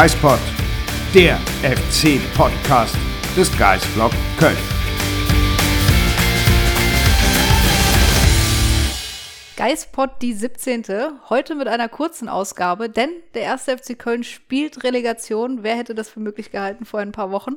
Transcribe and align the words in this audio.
Geispod, 0.00 0.38
der 1.12 1.38
FC-Podcast 1.64 2.96
des 3.36 3.50
Geisblog 3.58 4.12
Köln. 4.38 4.56
Geispod 9.56 10.10
die 10.22 10.34
17. 10.34 10.84
Heute 11.28 11.56
mit 11.56 11.66
einer 11.66 11.88
kurzen 11.88 12.28
Ausgabe, 12.28 12.88
denn 12.88 13.08
der 13.34 13.42
erste 13.42 13.76
FC 13.76 13.98
Köln 13.98 14.22
spielt 14.22 14.84
Relegation. 14.84 15.64
Wer 15.64 15.74
hätte 15.74 15.96
das 15.96 16.08
für 16.08 16.20
möglich 16.20 16.52
gehalten 16.52 16.84
vor 16.84 17.00
ein 17.00 17.10
paar 17.10 17.32
Wochen? 17.32 17.56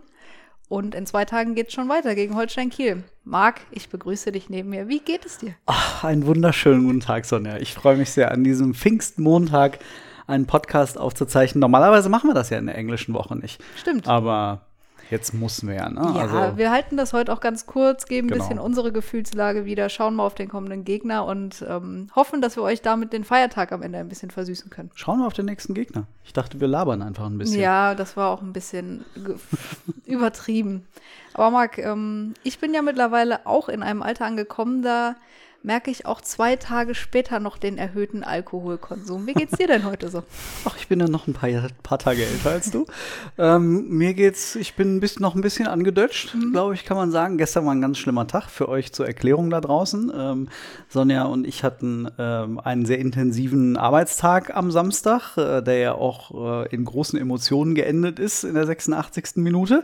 Und 0.67 0.95
in 0.95 1.05
zwei 1.05 1.25
Tagen 1.25 1.53
geht 1.53 1.67
es 1.67 1.73
schon 1.73 1.89
weiter 1.89 2.15
gegen 2.15 2.35
Holstein 2.35 2.71
Kiel. 2.71 3.03
Marc, 3.23 3.61
ich 3.69 3.89
begrüße 3.89 4.31
dich 4.31 4.49
neben 4.49 4.69
mir. 4.69 4.87
Wie 4.87 5.01
geht 5.01 5.27
es 5.27 5.37
dir? 5.37 5.53
Ach, 5.67 6.03
einen 6.03 6.25
wunderschönen 6.25 6.85
guten 6.85 7.01
Tag, 7.01 7.25
Sonja. 7.25 7.57
Ich 7.57 7.75
freue 7.75 7.97
mich 7.97 8.09
sehr, 8.09 8.31
an 8.31 8.43
diesem 8.43 8.73
Pfingstmontag 8.73 9.77
einen 10.31 10.47
Podcast 10.47 10.97
aufzuzeichnen. 10.97 11.59
Normalerweise 11.59 12.09
machen 12.09 12.29
wir 12.29 12.33
das 12.33 12.49
ja 12.49 12.57
in 12.57 12.65
der 12.67 12.75
englischen 12.75 13.13
Woche 13.13 13.35
nicht. 13.35 13.61
Stimmt. 13.77 14.07
Aber 14.07 14.61
Jetzt 15.09 15.33
müssen 15.33 15.67
wir 15.67 15.75
ja, 15.75 15.89
ne? 15.89 15.99
Ja, 16.15 16.21
also, 16.21 16.57
wir 16.57 16.71
halten 16.71 16.95
das 16.95 17.11
heute 17.11 17.33
auch 17.33 17.41
ganz 17.41 17.65
kurz, 17.65 18.05
geben 18.05 18.27
ein 18.29 18.31
Genau. 18.31 18.43
bisschen 18.45 18.59
unsere 18.59 18.93
Gefühlslage 18.93 19.65
wieder, 19.65 19.89
schauen 19.89 20.15
mal 20.15 20.25
auf 20.25 20.35
den 20.35 20.47
kommenden 20.47 20.85
Gegner 20.85 21.25
und 21.25 21.65
ähm, 21.67 22.07
hoffen, 22.15 22.39
dass 22.41 22.55
wir 22.55 22.63
euch 22.63 22.81
damit 22.81 23.11
den 23.11 23.25
Feiertag 23.25 23.73
am 23.73 23.81
Ende 23.81 23.99
ein 23.99 24.07
bisschen 24.07 24.31
versüßen 24.31 24.69
können. 24.69 24.89
schauen 24.95 25.19
wir 25.19 25.27
auf 25.27 25.33
den 25.33 25.47
nächsten 25.47 25.73
Gegner. 25.73 26.05
Ich 26.23 26.31
dachte, 26.31 26.61
wir 26.61 26.67
labern 26.69 27.01
einfach 27.01 27.25
ein 27.25 27.37
bisschen. 27.37 27.59
Ja, 27.59 27.93
das 27.93 28.15
war 28.15 28.29
auch 28.29 28.41
ein 28.41 28.53
bisschen 28.53 29.03
übertrieben. 30.05 30.87
Aber 31.33 31.51
Marc, 31.51 31.77
ähm, 31.77 32.33
ich 32.43 32.59
bin 32.59 32.73
ja 32.73 32.81
mittlerweile 32.81 33.45
auch 33.45 33.67
in 33.67 33.83
einem 33.83 34.01
Alter 34.01 34.25
angekommen, 34.25 34.81
da 34.81 35.15
merke 35.63 35.91
ich 35.91 36.05
auch 36.05 36.21
zwei 36.21 36.55
Tage 36.55 36.95
später 36.95 37.39
noch 37.39 37.57
den 37.57 37.77
erhöhten 37.77 38.23
Alkoholkonsum. 38.23 39.27
Wie 39.27 39.33
geht's 39.33 39.57
dir 39.57 39.67
denn 39.67 39.85
heute 39.85 40.09
so? 40.09 40.23
Ach, 40.65 40.75
ich 40.77 40.87
bin 40.87 40.99
ja 40.99 41.07
noch 41.07 41.27
ein 41.27 41.33
paar, 41.33 41.49
paar 41.83 41.99
Tage 41.99 42.25
älter 42.25 42.51
als 42.51 42.71
du. 42.71 42.85
ähm, 43.37 43.87
mir 43.89 44.13
geht's, 44.13 44.55
ich 44.55 44.75
bin 44.75 44.99
bisschen, 44.99 45.21
noch 45.21 45.35
ein 45.35 45.41
bisschen 45.41 45.67
angedutscht, 45.67 46.35
glaube 46.51 46.73
ich, 46.73 46.85
kann 46.85 46.97
man 46.97 47.11
sagen. 47.11 47.37
Gestern 47.37 47.65
war 47.65 47.73
ein 47.73 47.81
ganz 47.81 47.99
schlimmer 47.99 48.27
Tag 48.27 48.49
für 48.49 48.69
euch 48.69 48.91
zur 48.91 49.05
Erklärung 49.05 49.49
da 49.49 49.61
draußen. 49.61 50.11
Ähm, 50.15 50.49
Sonja 50.89 51.23
und 51.23 51.45
ich 51.45 51.63
hatten 51.63 52.09
ähm, 52.17 52.59
einen 52.59 52.85
sehr 52.85 52.99
intensiven 52.99 53.77
Arbeitstag 53.77 54.55
am 54.55 54.71
Samstag, 54.71 55.37
äh, 55.37 55.61
der 55.61 55.77
ja 55.77 55.93
auch 55.93 56.65
äh, 56.65 56.73
in 56.73 56.85
großen 56.85 57.19
Emotionen 57.19 57.75
geendet 57.75 58.19
ist 58.19 58.43
in 58.43 58.55
der 58.55 58.65
86. 58.65 59.35
Minute. 59.35 59.83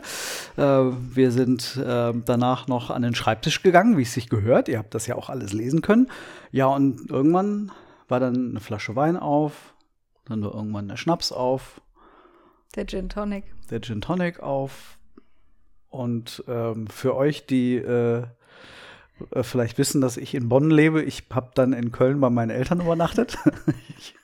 Äh, 0.56 0.62
wir 0.62 1.30
sind 1.30 1.76
äh, 1.76 2.12
danach 2.24 2.66
noch 2.66 2.90
an 2.90 3.02
den 3.02 3.14
Schreibtisch 3.14 3.62
gegangen, 3.62 3.96
wie 3.96 4.02
es 4.02 4.12
sich 4.12 4.28
gehört. 4.28 4.68
Ihr 4.68 4.78
habt 4.78 4.94
das 4.94 5.06
ja 5.06 5.14
auch 5.14 5.30
alles 5.30 5.52
lesen 5.52 5.67
können. 5.82 6.10
Ja, 6.50 6.66
und 6.66 7.10
irgendwann 7.10 7.70
war 8.08 8.20
dann 8.20 8.50
eine 8.50 8.60
Flasche 8.60 8.96
Wein 8.96 9.16
auf, 9.16 9.74
dann 10.26 10.42
war 10.42 10.54
irgendwann 10.54 10.88
der 10.88 10.96
Schnaps 10.96 11.32
auf, 11.32 11.80
Der 12.74 12.86
Gin 12.86 13.08
Tonic. 13.08 13.44
der 13.70 13.80
Gin 13.80 14.00
Tonic 14.00 14.40
auf. 14.40 14.98
Und 15.90 16.44
ähm, 16.48 16.86
für 16.86 17.16
euch, 17.16 17.46
die 17.46 17.76
äh, 17.76 18.24
äh, 19.30 19.42
vielleicht 19.42 19.78
wissen, 19.78 20.00
dass 20.00 20.16
ich 20.16 20.34
in 20.34 20.48
Bonn 20.48 20.70
lebe, 20.70 21.02
ich 21.02 21.24
habe 21.30 21.50
dann 21.54 21.72
in 21.72 21.92
Köln 21.92 22.20
bei 22.20 22.30
meinen 22.30 22.50
Eltern 22.50 22.80
übernachtet. 22.80 23.38
ich 23.98 24.14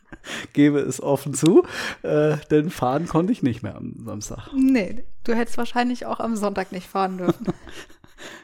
gebe 0.52 0.78
es 0.78 1.02
offen 1.02 1.34
zu, 1.34 1.64
äh, 2.02 2.36
denn 2.50 2.70
fahren 2.70 3.06
konnte 3.08 3.32
ich 3.32 3.42
nicht 3.42 3.62
mehr 3.62 3.76
am 3.76 3.94
Samstag. 4.04 4.48
Nee, 4.54 5.04
du 5.24 5.34
hättest 5.34 5.58
wahrscheinlich 5.58 6.06
auch 6.06 6.20
am 6.20 6.36
Sonntag 6.36 6.72
nicht 6.72 6.86
fahren 6.88 7.18
dürfen. 7.18 7.46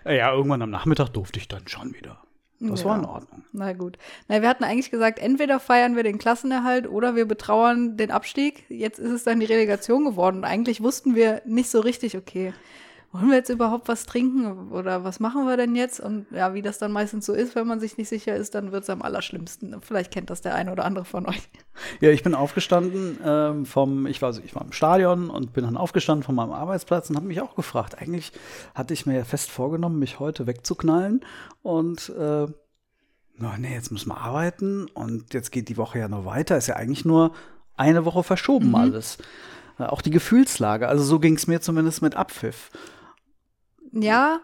Ja, 0.05 0.33
irgendwann 0.33 0.61
am 0.61 0.69
Nachmittag 0.71 1.09
durfte 1.11 1.39
ich 1.39 1.49
dann 1.49 1.67
schon 1.67 1.95
wieder. 1.95 2.21
Das 2.61 2.85
war 2.85 2.99
in 2.99 3.07
Ordnung. 3.07 3.43
Na 3.53 3.73
gut. 3.73 3.97
Na, 4.29 4.43
wir 4.43 4.49
hatten 4.49 4.65
eigentlich 4.65 4.91
gesagt, 4.91 5.19
entweder 5.19 5.59
feiern 5.59 5.97
wir 5.97 6.03
den 6.03 6.19
Klassenerhalt 6.19 6.87
oder 6.87 7.17
wir 7.17 7.27
betrauern 7.27 7.97
den 7.97 8.11
Abstieg. 8.11 8.65
Jetzt 8.69 8.99
ist 8.99 9.11
es 9.11 9.25
dann 9.25 9.41
die 9.41 9.47
Relegation 9.47 10.05
geworden. 10.05 10.39
Und 10.39 10.45
eigentlich 10.45 10.83
wussten 10.83 11.15
wir 11.15 11.41
nicht 11.47 11.71
so 11.71 11.81
richtig, 11.81 12.19
okay, 12.19 12.53
wollen 13.13 13.29
wir 13.29 13.37
jetzt 13.37 13.49
überhaupt 13.49 13.89
was 13.89 14.07
trinken 14.07 14.71
oder 14.71 15.03
was 15.03 15.19
machen 15.19 15.45
wir 15.47 15.57
denn 15.57 15.75
jetzt? 15.75 15.99
Und 15.99 16.27
ja, 16.31 16.55
wie 16.55 16.63
das 16.63 16.79
dann 16.79 16.93
meistens 16.93 17.27
so 17.27 17.33
ist, 17.33 17.57
wenn 17.57 17.67
man 17.67 17.81
sich 17.81 17.99
nicht 17.99 18.09
sicher 18.09 18.37
ist, 18.37 18.55
dann 18.55 18.71
wird 18.71 18.85
es 18.85 18.91
am 18.91 19.03
allerschlimmsten. 19.03 19.77
Vielleicht 19.83 20.13
kennt 20.13 20.31
das 20.31 20.43
der 20.43 20.55
eine 20.55 20.71
oder 20.71 20.85
andere 20.85 21.05
von 21.05 21.27
euch. 21.27 21.49
Ja, 22.01 22.11
ich 22.11 22.23
bin 22.23 22.35
aufgestanden 22.35 23.19
ähm, 23.25 23.67
vom, 23.67 24.07
ich 24.07 24.23
war, 24.23 24.37
ich 24.45 24.55
war 24.55 24.63
im 24.63 24.73
Stadion 24.73 25.29
und 25.29 25.53
bin 25.53 25.65
dann 25.65 25.77
aufgestanden 25.77 26.23
von 26.23 26.37
meinem 26.37 26.53
Arbeitsplatz 26.53 27.11
und 27.11 27.17
habe 27.17 27.27
mich 27.27 27.41
auch 27.41 27.57
gefragt. 27.57 27.99
Eigentlich 27.99 28.33
hatte 28.75 28.95
ich 28.95 29.07
mir 29.07 29.17
ja 29.17 29.25
fest 29.25 29.51
vorgenommen, 29.51 29.99
mich 29.99 30.21
heute 30.21 30.47
wegzuknallen 30.47 31.25
und 31.63 32.11
äh, 32.11 32.47
na, 33.43 33.57
nee, 33.59 33.73
jetzt 33.73 33.91
müssen 33.91 34.11
wir 34.11 34.19
arbeiten 34.19 34.87
und 34.93 35.35
jetzt 35.35 35.51
geht 35.51 35.69
die 35.69 35.79
Woche 35.79 35.99
ja 35.99 36.09
noch 36.09 36.27
weiter. 36.27 36.59
Ist 36.59 36.67
ja 36.67 36.77
eigentlich 36.77 37.07
nur 37.07 37.33
eine 37.77 38.05
Woche 38.05 38.23
verschoben 38.23 38.77
alles. 38.77 39.19
Äh, 39.79 39.85
auch 39.85 40.03
die 40.03 40.11
Gefühlslage, 40.11 40.87
also 40.87 41.03
so 41.03 41.19
ging 41.19 41.35
es 41.35 41.47
mir 41.47 41.61
zumindest 41.61 42.03
mit 42.03 42.15
Abpfiff. 42.15 42.71
Ja, 43.93 44.41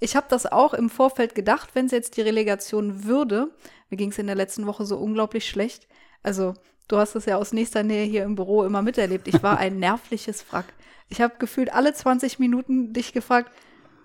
ich 0.00 0.16
habe 0.16 0.26
das 0.28 0.46
auch 0.46 0.74
im 0.74 0.90
Vorfeld 0.90 1.34
gedacht, 1.34 1.70
wenn 1.74 1.86
es 1.86 1.92
jetzt 1.92 2.16
die 2.16 2.22
Relegation 2.22 3.04
würde. 3.04 3.50
Mir 3.90 3.96
ging 3.96 4.10
es 4.10 4.18
in 4.18 4.26
der 4.26 4.36
letzten 4.36 4.66
Woche 4.66 4.84
so 4.84 4.96
unglaublich 4.98 5.48
schlecht. 5.48 5.88
Also, 6.22 6.54
du 6.88 6.96
hast 6.98 7.14
es 7.14 7.24
ja 7.26 7.36
aus 7.36 7.52
nächster 7.52 7.82
Nähe 7.82 8.04
hier 8.04 8.24
im 8.24 8.34
Büro 8.34 8.64
immer 8.64 8.82
miterlebt. 8.82 9.28
Ich 9.28 9.42
war 9.42 9.58
ein 9.58 9.78
nervliches 9.78 10.44
Wrack. 10.52 10.66
Ich 11.08 11.20
habe 11.20 11.34
gefühlt 11.38 11.72
alle 11.72 11.94
20 11.94 12.38
Minuten 12.38 12.92
dich 12.92 13.12
gefragt, 13.12 13.50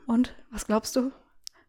und 0.08 0.36
was 0.52 0.66
glaubst 0.68 0.96
du? 0.96 1.12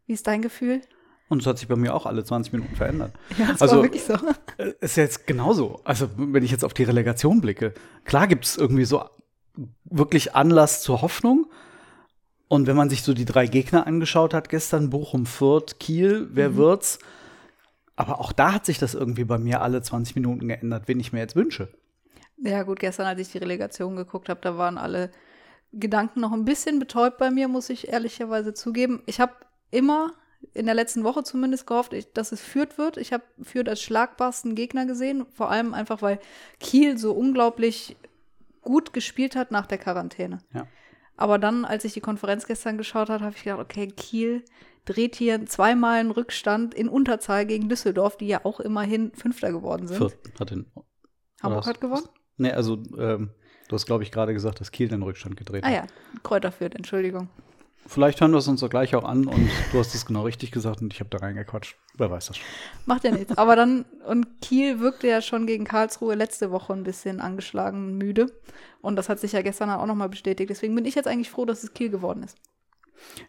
Wie 0.07 0.13
ist 0.13 0.27
dein 0.27 0.43
Gefühl? 0.43 0.81
Und 1.29 1.41
es 1.41 1.47
hat 1.47 1.59
sich 1.59 1.69
bei 1.69 1.77
mir 1.77 1.95
auch 1.95 2.05
alle 2.07 2.25
20 2.25 2.53
Minuten 2.53 2.77
verändert. 2.77 3.13
Ja, 3.39 3.51
es 3.55 3.63
Also- 3.63 3.77
war 3.77 3.83
wirklich 3.85 4.05
so. 4.05 4.15
Äh, 4.59 4.73
Ist 4.81 4.97
ja 4.97 5.03
jetzt 5.05 5.27
genauso. 5.27 5.81
Also, 5.85 6.09
wenn 6.17 6.45
ich 6.45 6.51
jetzt 6.51 6.65
auf 6.65 6.75
die 6.75 6.85
Relegation 6.85 7.41
blicke, 7.41 7.75
klar 8.05 8.27
gibt 8.27 8.45
es 8.45 8.57
irgendwie 8.57 8.85
so 8.85 9.05
wirklich 9.85 10.35
Anlass 10.35 10.83
zur 10.83 11.03
Hoffnung. 11.03 11.47
Und 12.55 12.69
wenn 12.69 12.77
man 12.77 12.89
sich 12.89 13.03
so 13.03 13.15
die 13.15 13.25
drei 13.25 13.49
Gegner 13.49 13.85
angeschaut 13.85 14.33
hat, 14.33 14.49
gestern 14.49 14.89
Bochum, 14.89 15.27
Fürth, 15.27 15.81
Kiel, 15.81 16.29
wer 16.31 16.55
wird's? 16.55 17.01
Aber 17.97 18.21
auch 18.21 18.31
da 18.31 18.53
hat 18.53 18.65
sich 18.65 18.79
das 18.79 18.95
irgendwie 18.95 19.25
bei 19.25 19.39
mir 19.39 19.61
alle 19.61 19.83
20 19.83 20.15
Minuten 20.15 20.47
geändert, 20.47 20.85
wen 20.87 21.01
ich 21.01 21.13
mir 21.13 21.19
jetzt 21.19 21.35
wünsche. 21.35 21.67
Ja, 22.37 22.63
gut, 22.63 22.79
gestern, 22.79 23.07
als 23.07 23.21
ich 23.21 23.33
die 23.33 23.39
Relegation 23.39 23.97
geguckt 23.97 24.29
habe, 24.29 24.39
da 24.41 24.57
waren 24.57 24.79
alle 24.79 25.11
Gedanken 25.73 26.21
noch 26.21 26.31
ein 26.31 26.45
bisschen 26.45 26.79
betäubt 26.79 27.19
bei 27.19 27.33
mir, 27.33 27.49
muss 27.49 27.71
ich 27.71 27.89
ehrlicherweise 27.89 28.55
zugeben. 28.55 29.03
Ich 29.07 29.19
habe 29.19 29.33
immer, 29.73 30.13
in 30.53 30.67
der 30.67 30.77
letzten 30.77 31.03
Woche 31.03 31.25
zumindest, 31.25 31.67
gehofft, 31.67 31.93
ich, 31.93 32.13
dass 32.13 32.31
es 32.31 32.41
Fürth 32.41 32.79
wird. 32.79 32.99
Ich 32.99 33.13
habe 33.13 33.25
Fürth 33.43 33.69
als 33.69 33.83
schlagbarsten 33.83 34.55
Gegner 34.55 34.87
gesehen, 34.87 35.27
vor 35.35 35.51
allem 35.51 35.75
einfach, 35.75 36.03
weil 36.03 36.21
Kiel 36.61 36.99
so 36.99 37.15
unglaublich 37.15 37.97
gut 38.63 38.93
gespielt 38.93 39.35
hat 39.35 39.51
nach 39.51 39.67
der 39.67 39.79
Quarantäne. 39.79 40.39
Ja. 40.53 40.69
Aber 41.17 41.39
dann, 41.39 41.65
als 41.65 41.85
ich 41.85 41.93
die 41.93 42.01
Konferenz 42.01 42.47
gestern 42.47 42.77
geschaut 42.77 43.09
habe, 43.09 43.25
habe 43.25 43.35
ich 43.37 43.45
gedacht, 43.45 43.61
okay, 43.61 43.87
Kiel 43.87 44.45
dreht 44.85 45.17
hier 45.17 45.47
zweimal 45.47 46.01
einen 46.01 46.11
Rückstand 46.11 46.75
in 46.75 46.89
Unterzahl 46.89 47.47
gegen 47.47 47.69
Düsseldorf, 47.69 48.17
die 48.17 48.27
ja 48.27 48.45
auch 48.45 48.61
immerhin 48.61 49.13
Fünfter 49.15 49.53
geworden 49.53 49.87
sind. 49.87 49.99
Fürth 49.99 50.17
hat 50.39 50.51
den. 50.51 50.67
Hamburg 51.43 51.63
oder 51.63 51.67
hat 51.67 51.81
gewonnen? 51.81 52.09
Nee, 52.37 52.53
also, 52.53 52.83
ähm, 52.99 53.31
du 53.69 53.75
hast, 53.75 53.87
glaube 53.87 54.03
ich, 54.03 54.11
gerade 54.11 54.35
gesagt, 54.35 54.61
dass 54.61 54.73
Kiel 54.73 54.89
den 54.89 55.03
Rückstand 55.03 55.37
gedreht 55.37 55.65
Ah 55.65 55.69
hat. 55.69 55.75
ja, 55.75 55.87
Kräuter 56.23 56.51
führt, 56.53 56.75
Entschuldigung. 56.75 57.29
Vielleicht 57.87 58.21
hören 58.21 58.33
wir 58.33 58.39
es 58.39 58.49
uns 58.49 58.61
doch 58.61 58.71
gleich 58.71 58.95
auch 58.95 59.05
an 59.05 59.27
und 59.27 59.51
du 59.73 59.79
hast 59.79 59.95
es 59.95 60.07
genau 60.07 60.23
richtig 60.23 60.51
gesagt 60.51 60.81
und 60.81 60.93
ich 60.93 61.01
habe 61.01 61.11
da 61.11 61.19
reingequatscht. 61.19 61.77
Wer 61.97 62.11
weiß 62.11 62.29
das 62.29 62.39
schon. 62.39 62.47
Macht 62.87 63.05
ja 63.05 63.11
nichts. 63.11 63.37
Aber 63.37 63.57
dann, 63.57 63.85
und 64.07 64.41
Kiel 64.41 64.81
wirkte 64.81 65.07
ja 65.07 65.21
schon 65.21 65.47
gegen 65.47 65.65
Karlsruhe 65.65 66.15
letzte 66.15 66.51
Woche 66.51 66.73
ein 66.73 66.83
bisschen 66.83 67.21
angeschlagen 67.21 67.87
und 67.87 67.99
müde. 67.99 68.33
Und 68.81 68.97
das 68.97 69.09
hat 69.09 69.21
sich 69.21 69.33
ja 69.33 69.43
gestern 69.43 69.71
auch 69.71 69.87
nochmal 69.87 70.09
bestätigt. 70.09 70.51
Deswegen 70.51 70.75
bin 70.75 70.85
ich 70.87 70.95
jetzt 70.95 71.07
eigentlich 71.07 71.31
froh, 71.31 71.45
dass 71.45 71.63
es 71.63 71.75
Kiel 71.75 71.91
geworden 71.91 72.23
ist. 72.23 72.37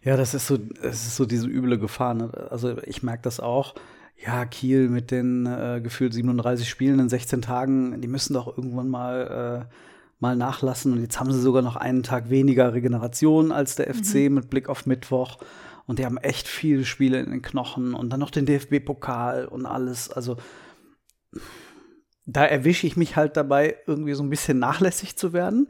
Ja, 0.02 0.16
das 0.18 0.34
ist 0.34 0.48
so, 0.48 0.58
das 0.58 1.06
ist 1.06 1.16
so 1.16 1.26
diese 1.26 1.48
üble 1.48 1.78
Gefahr. 1.78 2.14
Ne? 2.14 2.32
Also 2.50 2.78
ich 2.84 3.04
merke 3.04 3.24
das 3.24 3.40
auch. 3.40 3.76
Ja, 4.18 4.46
Kiel 4.46 4.90
mit 4.90 5.12
den 5.12 5.46
äh, 5.46 5.82
gefühlt 5.84 6.14
37 6.14 6.70
Spielen 6.70 7.00
in 7.00 7.10
16 7.10 7.42
Tagen, 7.42 8.02
die 8.02 8.08
müssen 8.08 8.34
doch 8.34 8.58
irgendwann 8.58 8.88
mal, 8.88 9.68
äh, 9.70 9.76
mal 10.20 10.36
nachlassen. 10.36 10.94
Und 10.94 11.02
jetzt 11.02 11.20
haben 11.20 11.32
sie 11.32 11.42
sogar 11.42 11.62
noch 11.62 11.76
einen 11.76 12.04
Tag 12.04 12.30
weniger 12.30 12.74
Regeneration 12.74 13.52
als 13.52 13.76
der 13.76 13.94
FC 13.94 14.30
mit 14.30 14.50
Blick 14.50 14.70
auf 14.70 14.86
Mittwoch. 14.86 15.38
Und 15.88 16.00
die 16.00 16.06
haben 16.06 16.18
echt 16.18 16.48
viele 16.48 16.84
Spiele 16.86 17.20
in 17.20 17.30
den 17.30 17.42
Knochen 17.42 17.94
und 17.94 18.10
dann 18.10 18.20
noch 18.20 18.32
den 18.32 18.46
DFB-Pokal 18.46 19.46
und 19.46 19.66
alles. 19.66 20.10
Also 20.12 20.38
da 22.26 22.44
erwische 22.46 22.88
ich 22.88 22.98
mich 22.98 23.16
halt 23.16 23.38
dabei, 23.38 23.78
irgendwie 23.86 24.14
so 24.14 24.24
ein 24.24 24.30
bisschen 24.30 24.58
nachlässig 24.58 25.16
zu 25.16 25.32
werden 25.34 25.70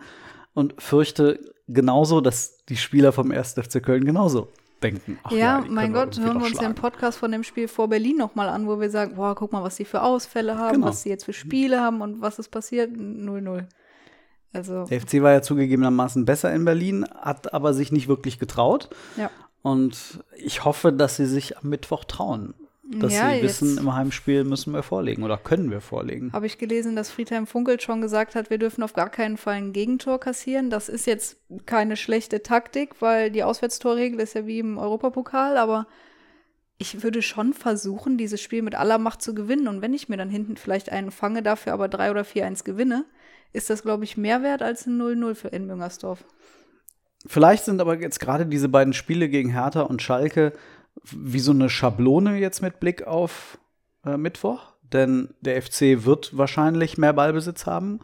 und 0.53 0.81
fürchte 0.81 1.39
genauso, 1.67 2.21
dass 2.21 2.63
die 2.65 2.77
Spieler 2.77 3.11
vom 3.11 3.31
1. 3.31 3.53
FC 3.53 3.83
Köln 3.83 4.05
genauso 4.05 4.47
denken. 4.81 5.19
Ach 5.23 5.31
ja, 5.31 5.61
die 5.61 5.69
mein 5.69 5.91
Gott, 5.91 6.17
hören 6.19 6.39
wir 6.39 6.45
uns 6.45 6.59
den. 6.59 6.75
Podcast 6.75 7.17
von 7.17 7.31
dem 7.31 7.43
Spiel 7.43 7.67
vor 7.67 7.89
Berlin 7.89 8.17
nochmal 8.17 8.47
an, 8.49 8.67
wo 8.67 8.79
wir 8.79 8.89
sagen, 8.89 9.15
boah, 9.15 9.35
guck 9.35 9.51
mal, 9.51 9.63
was 9.63 9.75
die 9.75 9.85
für 9.85 10.01
Ausfälle 10.01 10.57
haben, 10.57 10.75
Genau. 10.75 10.87
was 10.87 11.01
sie 11.01 11.09
jetzt 11.09 11.25
für 11.25 11.33
Spiele 11.33 11.81
haben 11.81 12.01
und 12.01 12.21
was 12.21 12.39
ist 12.39 12.49
passiert. 12.49 12.91
0-0. 12.95 13.65
Also, 14.55 14.85
Der 14.85 15.01
FC 15.01 15.21
war 15.21 15.31
ja 15.31 15.41
zugegebenermaßen 15.41 16.25
besser 16.25 16.53
in 16.53 16.65
Berlin, 16.65 17.05
hat 17.19 17.53
aber 17.53 17.73
sich 17.73 17.91
nicht 17.91 18.07
wirklich 18.07 18.39
getraut. 18.39 18.89
ja. 19.17 19.29
Und 19.61 20.23
ich 20.37 20.63
hoffe, 20.63 20.93
dass 20.93 21.15
sie 21.15 21.25
sich 21.25 21.57
am 21.57 21.69
Mittwoch 21.69 22.03
trauen. 22.03 22.53
dass 22.83 23.13
Ja, 23.15 23.33
sie 23.33 23.41
wissen, 23.41 23.79
im 23.79 23.95
Heimspiel 23.95 24.43
müssen 24.43 24.73
wir 24.73 24.83
vorlegen 24.83 25.23
oder 25.23 25.37
können 25.37 25.71
wir 25.71 25.81
vorlegen. 25.81 26.31
Habe 26.33 26.45
ich 26.45 26.59
gelesen, 26.59 26.95
dass 26.95 27.09
Friedhelm 27.09 27.47
Funkel 27.47 27.79
schon 27.79 27.99
gesagt 27.99 28.35
hat, 28.35 28.51
wir 28.51 28.59
dürfen 28.59 28.83
auf 28.83 28.93
gar 28.93 29.09
keinen 29.09 29.37
Fall 29.37 29.55
ein 29.55 29.73
Gegentor 29.73 30.19
kassieren. 30.19 30.69
Das 30.69 30.87
ist 30.87 31.07
jetzt 31.07 31.37
keine 31.65 31.97
schlechte 31.97 32.43
Taktik, 32.43 33.01
weil 33.01 33.31
die 33.31 33.43
Auswärtstorregel 33.43 34.19
ist 34.19 34.35
ja 34.35 34.45
wie 34.45 34.59
im 34.59 34.77
Europapokal, 34.77 35.57
aber 35.57 35.87
ich 36.77 37.01
würde 37.01 37.23
schon 37.23 37.53
versuchen, 37.53 38.19
dieses 38.19 38.41
Spiel 38.41 38.61
mit 38.61 38.75
aller 38.75 38.99
Macht 38.99 39.23
zu 39.23 39.33
gewinnen. 39.33 39.67
Und 39.67 39.81
wenn 39.81 39.95
ich 39.95 40.09
mir 40.09 40.17
dann 40.17 40.29
hinten 40.29 40.57
vielleicht 40.57 40.91
einen 40.91 41.09
fange, 41.09 41.41
dafür 41.41 41.73
aber 41.73 41.87
3 41.87 42.11
oder 42.11 42.21
4-1 42.21 42.63
gewinne, 42.65 43.05
ist 43.55 43.69
das, 43.69 43.83
glaube 43.83 44.03
ich, 44.03 44.17
mehr 44.17 44.43
wert 44.43 44.61
als 44.61 44.85
ein 44.85 45.01
0-0 45.01 45.35
für 45.35 45.47
in 45.49 45.65
Müngersdorf. 45.65 46.23
Vielleicht 47.25 47.65
sind 47.65 47.81
aber 47.81 47.99
jetzt 47.99 48.19
gerade 48.19 48.45
diese 48.45 48.69
beiden 48.69 48.93
Spiele 48.93 49.29
gegen 49.29 49.49
Hertha 49.49 49.81
und 49.81 50.01
Schalke 50.01 50.53
wie 51.11 51.39
so 51.39 51.51
eine 51.51 51.69
Schablone 51.69 52.37
jetzt 52.37 52.61
mit 52.61 52.79
Blick 52.79 53.05
auf 53.05 53.57
äh, 54.05 54.17
Mittwoch. 54.17 54.73
Denn 54.93 55.33
der 55.41 55.61
FC 55.61 56.05
wird 56.05 56.37
wahrscheinlich 56.37 56.97
mehr 56.97 57.13
Ballbesitz 57.13 57.65
haben. 57.65 57.99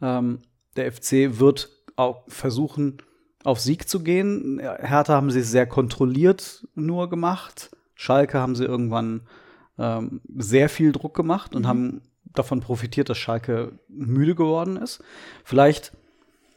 Ähm, 0.00 0.38
der 0.76 0.90
FC 0.90 1.38
wird 1.38 1.68
auch 1.96 2.24
versuchen, 2.28 2.98
auf 3.44 3.60
Sieg 3.60 3.88
zu 3.88 4.02
gehen. 4.02 4.60
Hertha 4.60 5.14
haben 5.14 5.30
sie 5.30 5.42
sehr 5.42 5.66
kontrolliert 5.66 6.66
nur 6.74 7.10
gemacht. 7.10 7.70
Schalke 7.94 8.38
haben 8.38 8.54
sie 8.54 8.64
irgendwann 8.64 9.22
ähm, 9.78 10.20
sehr 10.36 10.68
viel 10.68 10.92
Druck 10.92 11.14
gemacht 11.14 11.54
und 11.54 11.66
haben 11.66 12.02
davon 12.34 12.60
profitiert, 12.60 13.08
dass 13.08 13.18
Schalke 13.18 13.72
müde 13.88 14.34
geworden 14.34 14.76
ist. 14.76 15.02
Vielleicht 15.44 15.92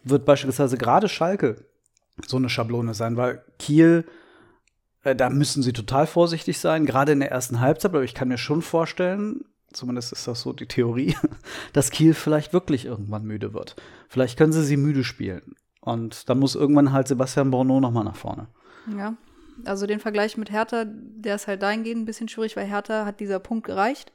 wird 0.04 0.26
beispielsweise 0.26 0.78
gerade 0.78 1.10
Schalke 1.10 1.66
so 2.26 2.38
eine 2.38 2.50
Schablone 2.50 2.94
sein, 2.94 3.18
weil 3.18 3.44
Kiel, 3.60 4.06
äh, 5.04 5.16
da 5.16 5.30
müssen 5.30 5.64
sie 5.64 5.74
total 5.74 6.08
vorsichtig 6.08 6.60
sein, 6.60 6.86
gerade 6.86 7.12
in 7.12 7.20
der 7.20 7.32
ersten 7.32 7.60
Halbzeit, 7.60 7.92
aber 7.92 8.04
ich 8.04 8.14
kann 8.14 8.30
mir 8.30 8.38
schon 8.38 8.62
vorstellen, 8.62 9.46
zumindest 9.74 10.14
ist 10.14 10.28
das 10.28 10.42
so 10.42 10.54
die 10.54 10.68
Theorie, 10.68 11.16
dass 11.74 11.92
Kiel 11.92 12.14
vielleicht 12.14 12.54
wirklich 12.54 12.86
irgendwann 12.86 13.26
müde 13.26 13.54
wird. 13.54 13.76
Vielleicht 14.08 14.38
können 14.38 14.54
sie 14.54 14.64
sie 14.64 14.78
müde 14.78 15.04
spielen. 15.04 15.56
Und 15.82 16.30
dann 16.30 16.40
muss 16.40 16.56
irgendwann 16.56 16.92
halt 16.92 17.08
Sebastian 17.08 17.52
Borneau 17.52 17.80
noch 17.80 17.92
mal 17.92 18.04
nach 18.04 18.16
vorne. 18.16 18.48
Ja. 18.98 19.16
Also 19.64 19.88
den 19.88 20.00
Vergleich 20.00 20.36
mit 20.36 20.52
Hertha, 20.52 20.86
der 20.86 21.36
ist 21.36 21.48
halt 21.48 21.62
dahingehend 21.62 22.02
ein 22.02 22.06
bisschen 22.06 22.28
schwierig, 22.28 22.58
weil 22.58 22.68
Hertha 22.68 23.06
hat 23.06 23.20
dieser 23.20 23.40
Punkt 23.40 23.66
gereicht 23.66 24.12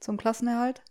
zum 0.00 0.16
Klassenerhalt. 0.16 0.82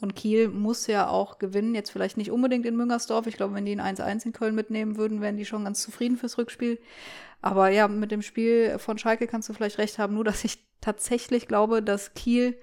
Und 0.00 0.14
Kiel 0.14 0.48
muss 0.48 0.86
ja 0.86 1.08
auch 1.08 1.38
gewinnen, 1.38 1.74
jetzt 1.74 1.90
vielleicht 1.90 2.16
nicht 2.16 2.30
unbedingt 2.30 2.64
in 2.66 2.76
Müngersdorf. 2.76 3.26
Ich 3.26 3.36
glaube, 3.36 3.54
wenn 3.54 3.64
die 3.64 3.78
ein 3.78 3.96
1-1 3.96 4.26
in 4.26 4.32
Köln 4.32 4.54
mitnehmen 4.54 4.96
würden, 4.96 5.20
wären 5.20 5.36
die 5.36 5.44
schon 5.44 5.64
ganz 5.64 5.82
zufrieden 5.82 6.16
fürs 6.16 6.38
Rückspiel. 6.38 6.78
Aber 7.42 7.68
ja, 7.70 7.88
mit 7.88 8.12
dem 8.12 8.22
Spiel 8.22 8.78
von 8.78 8.96
Schalke 8.98 9.26
kannst 9.26 9.48
du 9.48 9.52
vielleicht 9.52 9.78
recht 9.78 9.98
haben, 9.98 10.14
nur 10.14 10.22
dass 10.22 10.44
ich 10.44 10.58
tatsächlich 10.80 11.48
glaube, 11.48 11.82
dass 11.82 12.14
Kiel 12.14 12.56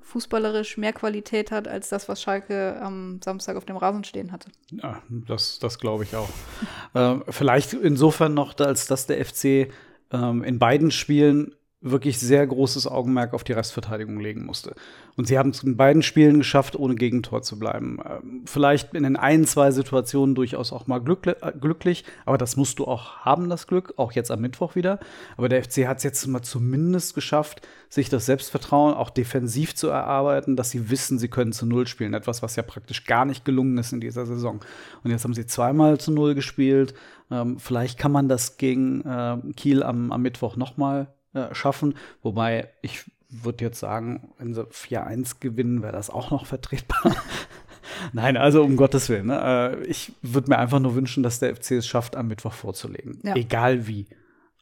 fußballerisch 0.00 0.78
mehr 0.78 0.94
Qualität 0.94 1.50
hat 1.50 1.68
als 1.68 1.90
das, 1.90 2.08
was 2.08 2.22
Schalke 2.22 2.80
am 2.80 3.20
Samstag 3.22 3.56
auf 3.56 3.66
dem 3.66 3.76
Rasen 3.76 4.04
stehen 4.04 4.32
hatte. 4.32 4.50
Ja, 4.70 5.02
das, 5.10 5.58
das 5.58 5.78
glaube 5.78 6.04
ich 6.04 6.16
auch. 6.16 6.28
ähm, 6.94 7.22
vielleicht 7.28 7.74
insofern 7.74 8.32
noch, 8.32 8.58
als 8.58 8.86
dass 8.86 9.06
der 9.06 9.24
FC 9.24 9.70
ähm, 10.10 10.42
in 10.42 10.58
beiden 10.58 10.90
Spielen 10.90 11.54
wirklich 11.82 12.18
sehr 12.18 12.46
großes 12.46 12.86
Augenmerk 12.86 13.34
auf 13.34 13.42
die 13.42 13.52
Restverteidigung 13.52 14.20
legen 14.20 14.46
musste. 14.46 14.74
Und 15.16 15.26
sie 15.26 15.36
haben 15.36 15.50
es 15.50 15.62
in 15.62 15.76
beiden 15.76 16.02
Spielen 16.02 16.38
geschafft, 16.38 16.76
ohne 16.76 16.94
Gegentor 16.94 17.42
zu 17.42 17.58
bleiben. 17.58 17.98
Ähm, 18.08 18.42
vielleicht 18.46 18.94
in 18.94 19.02
den 19.02 19.16
ein, 19.16 19.44
zwei 19.44 19.72
Situationen 19.72 20.34
durchaus 20.34 20.72
auch 20.72 20.86
mal 20.86 21.00
äh, 21.00 21.52
glücklich, 21.60 22.04
aber 22.24 22.38
das 22.38 22.56
musst 22.56 22.78
du 22.78 22.86
auch 22.86 23.18
haben, 23.18 23.50
das 23.50 23.66
Glück, 23.66 23.94
auch 23.96 24.12
jetzt 24.12 24.30
am 24.30 24.40
Mittwoch 24.40 24.76
wieder. 24.76 25.00
Aber 25.36 25.48
der 25.48 25.62
FC 25.64 25.88
hat 25.88 25.98
es 25.98 26.04
jetzt 26.04 26.26
mal 26.28 26.42
zumindest 26.42 27.14
geschafft, 27.14 27.66
sich 27.88 28.08
das 28.08 28.26
Selbstvertrauen 28.26 28.94
auch 28.94 29.10
defensiv 29.10 29.74
zu 29.74 29.88
erarbeiten, 29.88 30.56
dass 30.56 30.70
sie 30.70 30.88
wissen, 30.88 31.18
sie 31.18 31.28
können 31.28 31.52
zu 31.52 31.66
Null 31.66 31.88
spielen. 31.88 32.14
Etwas, 32.14 32.42
was 32.42 32.56
ja 32.56 32.62
praktisch 32.62 33.04
gar 33.04 33.24
nicht 33.24 33.44
gelungen 33.44 33.76
ist 33.76 33.92
in 33.92 34.00
dieser 34.00 34.24
Saison. 34.24 34.60
Und 35.02 35.10
jetzt 35.10 35.24
haben 35.24 35.34
sie 35.34 35.46
zweimal 35.46 35.98
zu 35.98 36.12
Null 36.12 36.34
gespielt. 36.34 36.94
Ähm, 37.30 37.58
vielleicht 37.58 37.98
kann 37.98 38.12
man 38.12 38.28
das 38.28 38.56
gegen 38.56 39.02
äh, 39.02 39.36
Kiel 39.56 39.82
am, 39.82 40.12
am 40.12 40.22
Mittwoch 40.22 40.56
noch 40.56 40.76
mal 40.76 41.08
äh, 41.34 41.54
schaffen. 41.54 41.94
Wobei 42.22 42.68
ich 42.82 43.04
würde 43.28 43.64
jetzt 43.64 43.80
sagen, 43.80 44.32
wenn 44.38 44.54
sie 44.54 44.64
4-1 44.64 45.36
gewinnen, 45.40 45.82
wäre 45.82 45.92
das 45.92 46.10
auch 46.10 46.30
noch 46.30 46.46
vertretbar. 46.46 47.16
Nein, 48.12 48.36
also 48.36 48.62
um 48.62 48.76
Gottes 48.76 49.08
Willen. 49.08 49.26
Ne? 49.26 49.40
Äh, 49.82 49.84
ich 49.86 50.12
würde 50.22 50.50
mir 50.50 50.58
einfach 50.58 50.80
nur 50.80 50.94
wünschen, 50.94 51.22
dass 51.22 51.38
der 51.38 51.56
FC 51.56 51.72
es 51.72 51.86
schafft, 51.86 52.16
am 52.16 52.28
Mittwoch 52.28 52.52
vorzulegen. 52.52 53.20
Ja. 53.22 53.34
Egal 53.34 53.86
wie. 53.86 54.06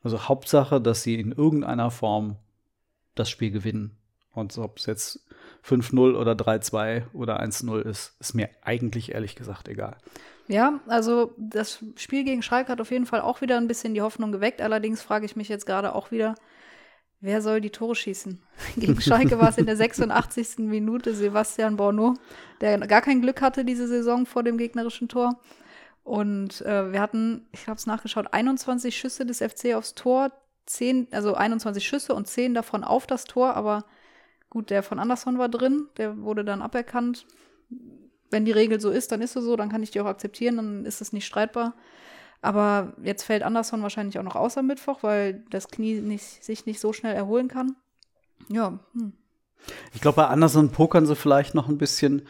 Also 0.02 0.28
Hauptsache, 0.28 0.80
dass 0.80 1.02
sie 1.02 1.16
in 1.16 1.32
irgendeiner 1.32 1.90
Form 1.90 2.36
das 3.14 3.28
Spiel 3.28 3.50
gewinnen. 3.50 3.96
Und 4.32 4.56
ob 4.58 4.78
es 4.78 4.86
jetzt 4.86 5.26
5-0 5.64 6.16
oder 6.16 6.32
3-2 6.32 7.02
oder 7.12 7.40
1-0 7.42 7.80
ist, 7.80 8.14
ist 8.20 8.34
mir 8.34 8.48
eigentlich 8.62 9.12
ehrlich 9.12 9.34
gesagt 9.34 9.68
egal. 9.68 9.96
Ja, 10.48 10.80
also 10.86 11.34
das 11.36 11.84
Spiel 11.96 12.24
gegen 12.24 12.42
Schalke 12.42 12.72
hat 12.72 12.80
auf 12.80 12.90
jeden 12.90 13.06
Fall 13.06 13.20
auch 13.20 13.40
wieder 13.40 13.56
ein 13.56 13.68
bisschen 13.68 13.94
die 13.94 14.02
Hoffnung 14.02 14.32
geweckt. 14.32 14.60
Allerdings 14.60 15.02
frage 15.02 15.26
ich 15.26 15.36
mich 15.36 15.48
jetzt 15.48 15.66
gerade 15.66 15.94
auch 15.94 16.10
wieder, 16.10 16.34
wer 17.20 17.42
soll 17.42 17.60
die 17.60 17.70
Tore 17.70 17.94
schießen? 17.94 18.40
Gegen 18.76 19.00
Schalke 19.00 19.38
war 19.38 19.48
es 19.48 19.58
in 19.58 19.66
der 19.66 19.76
86. 19.78 20.58
Minute 20.58 21.14
Sebastian 21.14 21.76
Borneau, 21.76 22.14
der 22.60 22.78
gar 22.78 23.02
kein 23.02 23.22
Glück 23.22 23.40
hatte 23.40 23.64
diese 23.64 23.88
Saison 23.88 24.26
vor 24.26 24.42
dem 24.42 24.58
gegnerischen 24.58 25.08
Tor. 25.08 25.40
Und 26.02 26.62
äh, 26.62 26.92
wir 26.92 27.00
hatten, 27.00 27.46
ich 27.52 27.68
habe 27.68 27.76
es 27.76 27.86
nachgeschaut, 27.86 28.32
21 28.32 28.96
Schüsse 28.96 29.26
des 29.26 29.38
FC 29.38 29.74
aufs 29.74 29.94
Tor, 29.94 30.32
10, 30.66 31.08
also 31.10 31.34
21 31.34 31.86
Schüsse 31.86 32.14
und 32.14 32.26
10 32.26 32.54
davon 32.54 32.84
auf 32.84 33.06
das 33.06 33.24
Tor, 33.24 33.54
aber 33.54 33.84
gut, 34.48 34.70
der 34.70 34.82
von 34.82 34.98
Anderson 34.98 35.38
war 35.38 35.48
drin, 35.48 35.88
der 35.98 36.18
wurde 36.22 36.44
dann 36.44 36.62
aberkannt 36.62 37.26
wenn 38.30 38.44
die 38.44 38.52
Regel 38.52 38.80
so 38.80 38.90
ist, 38.90 39.12
dann 39.12 39.20
ist 39.20 39.32
sie 39.32 39.42
so, 39.42 39.56
dann 39.56 39.68
kann 39.68 39.82
ich 39.82 39.90
die 39.90 40.00
auch 40.00 40.06
akzeptieren, 40.06 40.56
dann 40.56 40.84
ist 40.84 41.00
es 41.00 41.12
nicht 41.12 41.26
streitbar. 41.26 41.74
Aber 42.42 42.94
jetzt 43.02 43.24
fällt 43.24 43.42
Anderson 43.42 43.82
wahrscheinlich 43.82 44.18
auch 44.18 44.22
noch 44.22 44.36
aus 44.36 44.56
am 44.56 44.66
Mittwoch, 44.66 45.02
weil 45.02 45.44
das 45.50 45.68
Knie 45.68 46.00
nicht, 46.00 46.42
sich 46.42 46.66
nicht 46.66 46.80
so 46.80 46.92
schnell 46.92 47.14
erholen 47.14 47.48
kann. 47.48 47.76
Ja, 48.48 48.78
hm. 48.94 49.12
Ich 49.92 50.00
glaube, 50.00 50.16
bei 50.16 50.26
Anderson 50.26 50.70
pokern 50.70 51.04
sie 51.04 51.14
vielleicht 51.16 51.54
noch 51.54 51.68
ein 51.68 51.76
bisschen. 51.76 52.22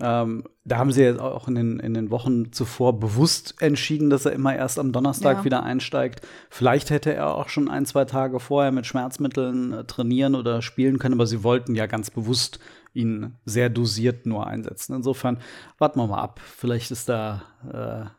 Ähm, 0.00 0.44
da 0.64 0.78
haben 0.78 0.90
sie 0.90 1.04
ja 1.04 1.20
auch 1.20 1.46
in 1.46 1.54
den, 1.54 1.78
in 1.78 1.94
den 1.94 2.10
Wochen 2.10 2.52
zuvor 2.52 2.98
bewusst 2.98 3.54
entschieden, 3.60 4.10
dass 4.10 4.24
er 4.26 4.32
immer 4.32 4.56
erst 4.56 4.80
am 4.80 4.90
Donnerstag 4.90 5.38
Ja. 5.38 5.44
wieder 5.44 5.62
einsteigt. 5.62 6.26
Vielleicht 6.50 6.90
hätte 6.90 7.14
er 7.14 7.36
auch 7.36 7.48
schon 7.48 7.68
ein, 7.68 7.86
zwei 7.86 8.04
Tage 8.04 8.40
vorher 8.40 8.72
mit 8.72 8.84
Schmerzmitteln 8.86 9.72
äh, 9.72 9.84
trainieren 9.84 10.34
oder 10.34 10.60
spielen 10.60 10.98
können, 10.98 11.14
aber 11.14 11.26
sie 11.26 11.44
wollten 11.44 11.76
ja 11.76 11.86
ganz 11.86 12.10
bewusst 12.10 12.58
ihn 12.94 13.36
sehr 13.44 13.70
dosiert 13.70 14.26
nur 14.26 14.48
einsetzen. 14.48 14.96
Insofern 14.96 15.38
warten 15.78 16.00
wir 16.00 16.08
mal 16.08 16.20
ab. 16.20 16.40
Vielleicht 16.40 16.90
ist 16.90 17.08
da 17.08 17.42
äh, 17.72 18.10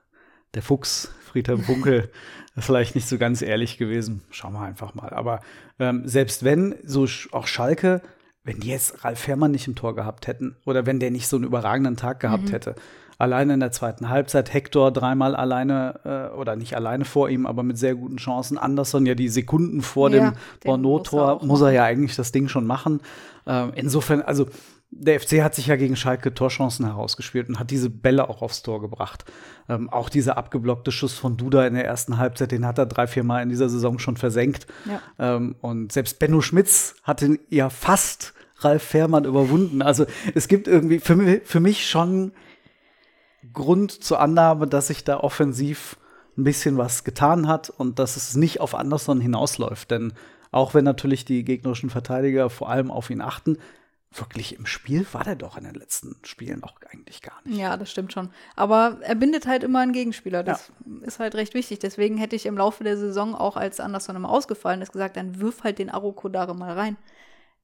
der 0.53 0.61
Fuchs, 0.61 1.11
Friedhelm 1.25 1.61
Funkel, 1.61 2.09
vielleicht 2.57 2.95
nicht 2.95 3.07
so 3.07 3.17
ganz 3.17 3.41
ehrlich 3.41 3.77
gewesen. 3.77 4.21
Schauen 4.29 4.53
wir 4.53 4.61
einfach 4.61 4.93
mal. 4.93 5.09
Aber 5.09 5.41
ähm, 5.79 6.07
selbst 6.07 6.43
wenn, 6.43 6.75
so 6.83 7.07
auch 7.31 7.47
Schalke, 7.47 8.01
wenn 8.43 8.59
die 8.59 8.69
jetzt 8.69 9.03
Ralf 9.03 9.19
Fährmann 9.19 9.51
nicht 9.51 9.67
im 9.67 9.75
Tor 9.75 9.95
gehabt 9.95 10.27
hätten 10.27 10.55
oder 10.65 10.85
wenn 10.85 10.99
der 10.99 11.11
nicht 11.11 11.27
so 11.27 11.37
einen 11.37 11.45
überragenden 11.45 11.95
Tag 11.95 12.19
gehabt 12.19 12.51
hätte, 12.51 12.75
alleine 13.17 13.53
in 13.53 13.59
der 13.59 13.71
zweiten 13.71 14.09
Halbzeit, 14.09 14.53
Hector 14.53 14.91
dreimal 14.91 15.35
alleine 15.35 16.31
äh, 16.33 16.35
oder 16.35 16.55
nicht 16.55 16.75
alleine 16.75 17.05
vor 17.05 17.29
ihm, 17.29 17.45
aber 17.45 17.63
mit 17.63 17.77
sehr 17.77 17.95
guten 17.95 18.17
Chancen. 18.17 18.57
Anderson 18.57 19.05
ja 19.05 19.15
die 19.15 19.29
Sekunden 19.29 19.81
vor 19.81 20.09
Ja, 20.09 20.31
dem 20.31 20.33
den 20.63 20.81
muss 20.81 21.13
er 21.13 21.43
muss 21.43 21.61
er 21.61 21.71
ja 21.71 21.83
eigentlich 21.85 22.15
das 22.15 22.31
Ding 22.31 22.47
schon 22.49 22.67
machen. 22.67 23.01
Ähm, 23.45 23.71
insofern, 23.75 24.21
also 24.21 24.47
der 24.99 25.19
FC 25.19 25.41
hat 25.41 25.55
sich 25.55 25.67
ja 25.67 25.75
gegen 25.75 25.95
Schalke 25.95 26.33
Torchancen 26.33 26.85
herausgespielt 26.85 27.49
und 27.49 27.59
hat 27.59 27.71
diese 27.71 27.89
Bälle 27.89 28.29
auch 28.29 28.41
aufs 28.41 28.61
Tor 28.63 28.81
gebracht. 28.81 29.25
Ähm, 29.69 29.89
auch 29.89 30.09
dieser 30.09 30.37
abgeblockte 30.37 30.91
Schuss 30.91 31.13
von 31.13 31.37
Duda 31.37 31.65
in 31.65 31.73
der 31.73 31.85
ersten 31.85 32.17
Halbzeit, 32.17 32.51
den 32.51 32.65
hat 32.65 32.77
er 32.77 32.85
drei, 32.85 33.07
vier 33.07 33.23
Mal 33.23 33.41
in 33.41 33.49
dieser 33.49 33.69
Saison 33.69 33.99
schon 33.99 34.17
versenkt. 34.17 34.67
Ja. 34.85 35.01
Ähm, 35.35 35.55
und 35.61 35.91
selbst 35.91 36.19
Benno 36.19 36.41
Schmitz 36.41 36.95
hatte 37.03 37.39
ja 37.49 37.69
fast 37.69 38.33
Ralf 38.57 38.83
Fährmann 38.83 39.25
überwunden. 39.25 39.81
Also 39.81 40.05
es 40.35 40.47
gibt 40.47 40.67
irgendwie 40.67 40.99
für 40.99 41.15
mich, 41.15 41.41
für 41.43 41.59
mich 41.59 41.89
schon 41.89 42.31
Grund 43.51 43.91
zur 43.91 44.19
Annahme, 44.19 44.67
dass 44.67 44.87
sich 44.87 45.03
da 45.03 45.19
offensiv 45.19 45.97
ein 46.37 46.43
bisschen 46.43 46.77
was 46.77 47.03
getan 47.03 47.47
hat 47.47 47.69
und 47.69 47.99
dass 47.99 48.17
es 48.17 48.35
nicht 48.35 48.59
auf 48.59 48.75
Anderson 48.75 49.21
hinausläuft. 49.21 49.91
Denn 49.91 50.13
auch 50.51 50.73
wenn 50.73 50.85
natürlich 50.85 51.25
die 51.25 51.43
gegnerischen 51.43 51.89
Verteidiger 51.89 52.49
vor 52.49 52.69
allem 52.69 52.91
auf 52.91 53.09
ihn 53.09 53.21
achten, 53.21 53.57
wirklich 54.17 54.55
im 54.55 54.65
Spiel 54.65 55.05
war 55.11 55.23
der 55.23 55.35
doch 55.35 55.57
in 55.57 55.63
den 55.63 55.73
letzten 55.73 56.17
Spielen 56.23 56.63
auch 56.63 56.75
eigentlich 56.91 57.21
gar 57.21 57.41
nicht. 57.43 57.57
ja, 57.57 57.77
das 57.77 57.91
stimmt 57.91 58.13
schon. 58.13 58.29
Aber 58.55 58.97
er 59.01 59.15
bindet 59.15 59.47
halt 59.47 59.63
immer 59.63 59.79
einen 59.79 59.93
Gegenspieler. 59.93 60.43
Das 60.43 60.71
ist 61.01 61.19
halt 61.19 61.35
recht 61.35 61.53
wichtig. 61.53 61.79
Deswegen 61.79 62.17
hätte 62.17 62.35
ich 62.35 62.45
im 62.45 62.57
Laufe 62.57 62.83
der 62.83 62.97
Saison 62.97 63.35
auch, 63.35 63.57
als 63.57 63.79
Anderson 63.79 64.15
immer 64.15 64.29
ausgefallen 64.29 64.81
ist, 64.81 64.91
gesagt, 64.91 65.17
dann 65.17 65.39
wirf 65.39 65.63
halt 65.63 65.79
den 65.79 65.89
Arokodare 65.89 66.55
mal 66.55 66.73
rein. 66.73 66.97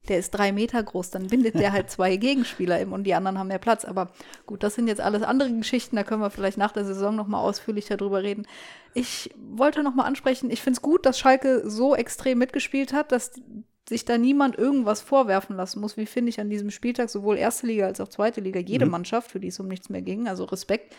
Der 0.08 0.18
ist 0.18 0.30
drei 0.30 0.50
Meter 0.50 0.82
groß, 0.82 1.10
dann 1.10 1.26
bindet 1.26 1.56
der 1.56 1.72
halt 1.72 1.90
zwei 1.90 2.16
Gegenspieler 2.16 2.80
im 2.80 2.94
und 2.94 3.04
die 3.04 3.14
anderen 3.14 3.38
haben 3.38 3.48
mehr 3.48 3.58
Platz. 3.58 3.84
Aber 3.84 4.12
gut, 4.46 4.62
das 4.62 4.74
sind 4.74 4.88
jetzt 4.88 5.00
alles 5.00 5.22
andere 5.22 5.52
Geschichten, 5.52 5.96
da 5.96 6.04
können 6.04 6.22
wir 6.22 6.30
vielleicht 6.30 6.56
nach 6.56 6.72
der 6.72 6.86
Saison 6.86 7.14
noch 7.14 7.26
mal 7.26 7.40
ausführlicher 7.40 7.98
drüber 7.98 8.22
reden. 8.22 8.46
Ich 8.94 9.30
wollte 9.36 9.82
noch 9.82 9.94
mal 9.94 10.04
ansprechen, 10.04 10.50
ich 10.50 10.62
finde 10.62 10.78
es 10.78 10.82
gut, 10.82 11.04
dass 11.04 11.18
Schalke 11.18 11.68
so 11.68 11.94
extrem 11.94 12.38
mitgespielt 12.38 12.94
hat, 12.94 13.12
dass 13.12 13.32
sich 13.90 14.04
da 14.06 14.16
niemand 14.16 14.56
irgendwas 14.56 15.00
vorwerfen 15.02 15.56
lassen 15.56 15.80
muss, 15.80 15.96
wie 15.98 16.06
finde 16.06 16.30
ich 16.30 16.40
an 16.40 16.48
diesem 16.48 16.70
Spieltag 16.70 17.10
sowohl 17.10 17.36
erste 17.36 17.66
Liga 17.66 17.86
als 17.86 18.00
auch 18.00 18.08
zweite 18.08 18.40
Liga, 18.40 18.58
jede 18.60 18.86
Mhm. 18.86 18.92
Mannschaft, 18.92 19.30
für 19.30 19.40
die 19.40 19.48
es 19.48 19.60
um 19.60 19.68
nichts 19.68 19.90
mehr 19.90 20.00
ging. 20.00 20.26
Also 20.28 20.44
Respekt, 20.44 20.94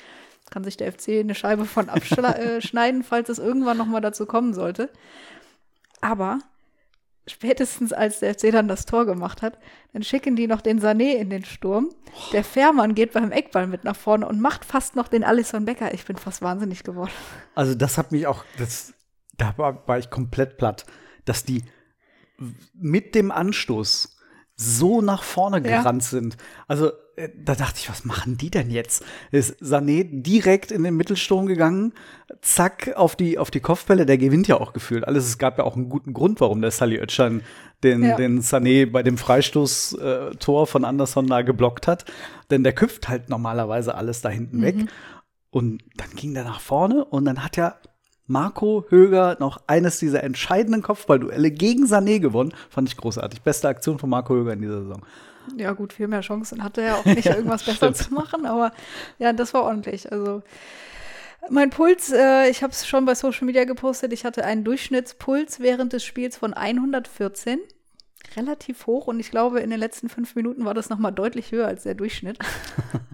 kann 0.50 0.64
sich 0.64 0.76
der 0.78 0.92
FC 0.92 1.20
eine 1.22 1.34
Scheibe 1.34 1.66
von 1.66 1.90
abschneiden, 1.90 3.04
falls 3.04 3.30
es 3.30 3.40
irgendwann 3.40 3.78
noch 3.78 3.86
mal 3.86 4.02
dazu 4.02 4.26
kommen 4.26 4.54
sollte. 4.54 4.90
Aber 6.02 6.40
spätestens 7.28 7.94
als 7.94 8.20
der 8.20 8.34
FC 8.34 8.52
dann 8.52 8.68
das 8.68 8.86
Tor 8.86 9.06
gemacht 9.06 9.42
hat, 9.42 9.58
dann 9.94 10.04
schicken 10.04 10.36
die 10.36 10.48
noch 10.48 10.62
den 10.62 10.82
Sané 10.82 11.14
in 11.16 11.30
den 11.30 11.46
Sturm. 11.46 11.90
Der 12.34 12.44
Fährmann 12.44 12.96
geht 12.96 13.14
beim 13.14 13.32
Eckball 13.32 13.68
mit 13.68 13.84
nach 13.84 13.96
vorne 13.96 14.28
und 14.28 14.42
macht 14.42 14.66
fast 14.66 14.96
noch 14.96 15.08
den 15.08 15.24
Alisson 15.24 15.66
Becker. 15.66 15.94
Ich 15.94 16.06
bin 16.06 16.18
fast 16.18 16.42
wahnsinnig 16.42 16.84
geworden. 16.84 17.12
Also 17.56 17.76
das 17.76 17.98
hat 17.98 18.12
mich 18.12 18.28
auch, 18.28 18.44
das, 18.58 18.94
da 19.38 19.54
war, 19.58 19.88
war 19.88 19.98
ich 19.98 20.10
komplett 20.10 20.58
platt, 20.58 20.86
dass 21.26 21.46
die 21.46 21.64
mit 22.74 23.16
dem 23.16 23.32
Anstoß 23.32 24.18
so 24.56 25.02
nach 25.02 25.24
vorne 25.24 25.58
Ja. 25.58 25.80
gerannt 25.82 26.04
sind. 26.04 26.38
Also 26.68 26.92
äh, 27.16 27.30
da 27.36 27.56
dachte 27.56 27.80
ich, 27.80 27.90
was 27.90 28.06
machen 28.06 28.38
die 28.38 28.52
denn 28.52 28.70
jetzt? 28.70 29.04
Ist 29.32 29.60
Sané 29.62 30.06
direkt 30.22 30.72
in 30.72 30.84
den 30.84 30.96
Mittelsturm 30.96 31.48
gegangen, 31.48 31.94
zack, 32.42 32.94
auf 32.96 33.16
die, 33.16 33.40
auf 33.40 33.50
die 33.50 33.60
Kopfbälle, 33.60 34.06
der 34.06 34.18
gewinnt 34.20 34.48
ja 34.48 34.60
auch 34.60 34.74
gefühlt 34.74 35.08
alles. 35.08 35.26
Es 35.26 35.38
gab 35.40 35.58
ja 35.58 35.64
auch 35.64 35.76
einen 35.76 35.90
guten 35.90 36.14
Grund, 36.14 36.40
warum 36.42 36.62
der 36.62 36.70
Sally 36.72 36.98
Özcan 37.00 37.42
den, 37.84 38.04
Ja. 38.04 38.16
den 38.16 38.42
Sané 38.42 38.86
bei 38.90 39.02
dem 39.02 39.18
Freistoßtor 39.18 40.64
äh, 40.64 40.66
von 40.68 40.86
Anderson 40.86 41.26
da 41.28 41.42
geblockt 41.42 41.88
hat. 41.88 42.06
Denn 42.52 42.64
der 42.64 42.74
köpft 42.74 43.10
halt 43.10 43.30
normalerweise 43.30 43.96
alles 43.96 44.22
da 44.22 44.30
hinten 44.30 44.62
weg. 44.62 44.76
Und 45.50 45.84
dann 45.98 46.12
ging 46.16 46.34
der 46.34 46.44
nach 46.44 46.62
vorne 46.62 47.04
und 47.04 47.26
dann 47.26 47.44
hat 47.44 47.58
ja 47.58 47.76
Marco 48.28 48.86
Höger 48.90 49.38
noch 49.40 49.62
eines 49.68 50.00
dieser 50.00 50.24
entscheidenden 50.24 50.82
Kopfballduelle 50.82 51.51
gegen 51.51 51.86
Sané 51.86 52.20
gewonnen. 52.20 52.54
Fand 52.70 52.88
ich 52.88 52.98
großartig. 52.98 53.42
Beste 53.42 53.68
Aktion 53.68 54.00
von 54.00 54.10
Marco 54.10 54.34
Höger 54.34 54.54
in 54.54 54.62
dieser 54.62 54.82
Saison. 54.84 55.01
Ja, 55.58 55.72
gut, 55.74 55.92
viel 55.94 56.08
mehr 56.08 56.22
Chancen 56.22 56.63
hatte 56.63 56.82
er 56.82 56.98
auch 56.98 57.06
nicht, 57.06 57.25
Ja, 57.25 57.36
irgendwas 57.36 57.63
besser 57.63 57.94
stimmt. 57.94 57.98
zu 57.98 58.13
machen, 58.13 58.46
aber 58.46 58.72
ja, 59.20 59.34
das 59.34 59.54
war 59.54 59.63
ordentlich. 59.63 60.12
Also 60.12 60.44
mein 61.50 61.72
Puls, 61.72 62.12
äh, 62.12 62.48
ich 62.50 62.62
habe 62.62 62.72
es 62.72 62.88
schon 62.88 63.06
bei 63.06 63.16
Social 63.16 63.46
Media 63.46 63.63
gepostet, 63.66 64.13
ich 64.13 64.24
hatte 64.24 64.46
einen 64.46 64.63
Durchschnittspuls 64.63 65.60
während 65.60 65.94
des 65.94 66.04
Spiels 66.06 66.38
von 66.38 66.54
114. 66.54 67.60
Relativ 68.38 68.86
hoch 68.86 69.08
und 69.08 69.20
ich 69.20 69.32
glaube, 69.32 69.60
in 69.62 69.72
den 69.72 69.80
letzten 69.80 70.08
fünf 70.08 70.36
Minuten 70.36 70.63
war 70.63 70.75
das 70.75 70.90
nochmal 70.90 71.12
deutlich 71.12 71.51
höher 71.51 71.68
als 71.68 71.84
der 71.84 71.96
Durchschnitt. 71.96 72.38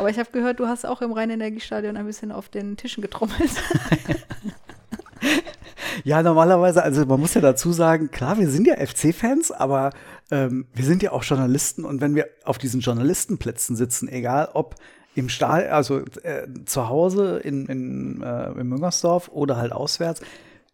Aber 0.00 0.08
ich 0.08 0.18
habe 0.18 0.30
gehört, 0.32 0.58
du 0.58 0.66
hast 0.66 0.86
auch 0.86 1.02
im 1.02 1.12
Rhein-Energiestadion 1.12 1.98
ein 1.98 2.06
bisschen 2.06 2.32
auf 2.32 2.48
den 2.48 2.78
Tischen 2.78 3.02
getrommelt. 3.02 3.50
Ja, 6.04 6.22
normalerweise, 6.22 6.82
also 6.82 7.04
man 7.04 7.20
muss 7.20 7.34
ja 7.34 7.42
dazu 7.42 7.72
sagen, 7.72 8.10
klar, 8.10 8.38
wir 8.38 8.48
sind 8.48 8.66
ja 8.66 8.76
FC-Fans, 8.76 9.50
aber 9.50 9.90
ähm, 10.30 10.66
wir 10.72 10.84
sind 10.84 11.02
ja 11.02 11.12
auch 11.12 11.22
Journalisten 11.22 11.84
und 11.84 12.00
wenn 12.00 12.14
wir 12.14 12.28
auf 12.44 12.56
diesen 12.56 12.80
Journalistenplätzen 12.80 13.76
sitzen, 13.76 14.08
egal 14.08 14.48
ob 14.54 14.76
im 15.14 15.28
Stahl, 15.28 15.68
also 15.68 15.98
äh, 16.22 16.46
zu 16.64 16.88
Hause 16.88 17.40
in, 17.44 17.66
in, 17.66 18.22
äh, 18.22 18.52
in 18.52 18.68
Müngersdorf 18.68 19.28
oder 19.28 19.58
halt 19.58 19.72
auswärts, 19.72 20.22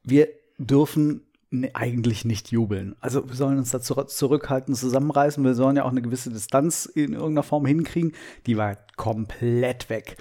wir 0.04 0.28
dürfen 0.58 1.25
ne, 1.50 1.70
eigentlich 1.74 2.24
nicht 2.24 2.50
jubeln. 2.50 2.96
Also 3.00 3.28
wir 3.28 3.34
sollen 3.34 3.58
uns 3.58 3.70
da 3.70 3.80
zur- 3.80 4.06
zurückhalten, 4.08 4.74
zusammenreißen. 4.74 5.42
Wir 5.44 5.54
sollen 5.54 5.76
ja 5.76 5.84
auch 5.84 5.90
eine 5.90 6.02
gewisse 6.02 6.30
Distanz 6.30 6.86
in 6.86 7.12
irgendeiner 7.12 7.42
Form 7.42 7.66
hinkriegen. 7.66 8.12
Die 8.46 8.56
war 8.56 8.76
komplett 8.96 9.88
weg. 9.90 10.16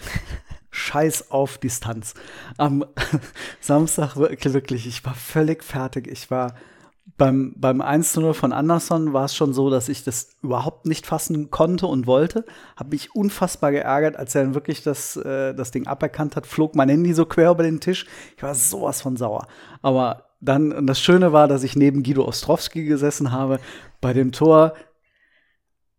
Scheiß 0.71 1.31
auf 1.31 1.57
Distanz. 1.57 2.13
Am 2.57 2.85
Samstag 3.61 4.17
wirklich, 4.17 4.87
ich 4.87 5.05
war 5.05 5.15
völlig 5.15 5.63
fertig. 5.63 6.07
Ich 6.07 6.29
war 6.29 6.55
beim, 7.17 7.53
beim 7.55 7.81
1-0 7.81 8.33
von 8.33 8.51
Anderson 8.51 9.13
war 9.13 9.25
es 9.25 9.35
schon 9.35 9.53
so, 9.53 9.69
dass 9.69 9.87
ich 9.89 10.03
das 10.03 10.31
überhaupt 10.41 10.85
nicht 10.85 11.05
fassen 11.05 11.49
konnte 11.51 11.87
und 11.87 12.07
wollte. 12.07 12.45
Habe 12.75 12.89
mich 12.89 13.15
unfassbar 13.15 13.71
geärgert, 13.71 14.17
als 14.17 14.35
er 14.35 14.43
dann 14.43 14.55
wirklich 14.55 14.83
das, 14.83 15.15
äh, 15.15 15.53
das 15.53 15.71
Ding 15.71 15.87
aberkannt 15.87 16.35
hat, 16.35 16.45
flog 16.47 16.75
mein 16.75 16.89
Handy 16.89 17.13
so 17.13 17.25
quer 17.25 17.51
über 17.51 17.63
den 17.63 17.79
Tisch. 17.79 18.05
Ich 18.35 18.43
war 18.43 18.55
sowas 18.55 19.01
von 19.01 19.15
sauer. 19.17 19.47
Aber 19.81 20.25
dann, 20.45 20.71
und 20.71 20.87
das 20.87 20.99
Schöne 20.99 21.33
war, 21.33 21.47
dass 21.47 21.63
ich 21.63 21.75
neben 21.75 22.03
Guido 22.03 22.25
Ostrowski 22.25 22.85
gesessen 22.85 23.31
habe 23.31 23.59
bei 24.01 24.13
dem 24.13 24.31
Tor. 24.31 24.73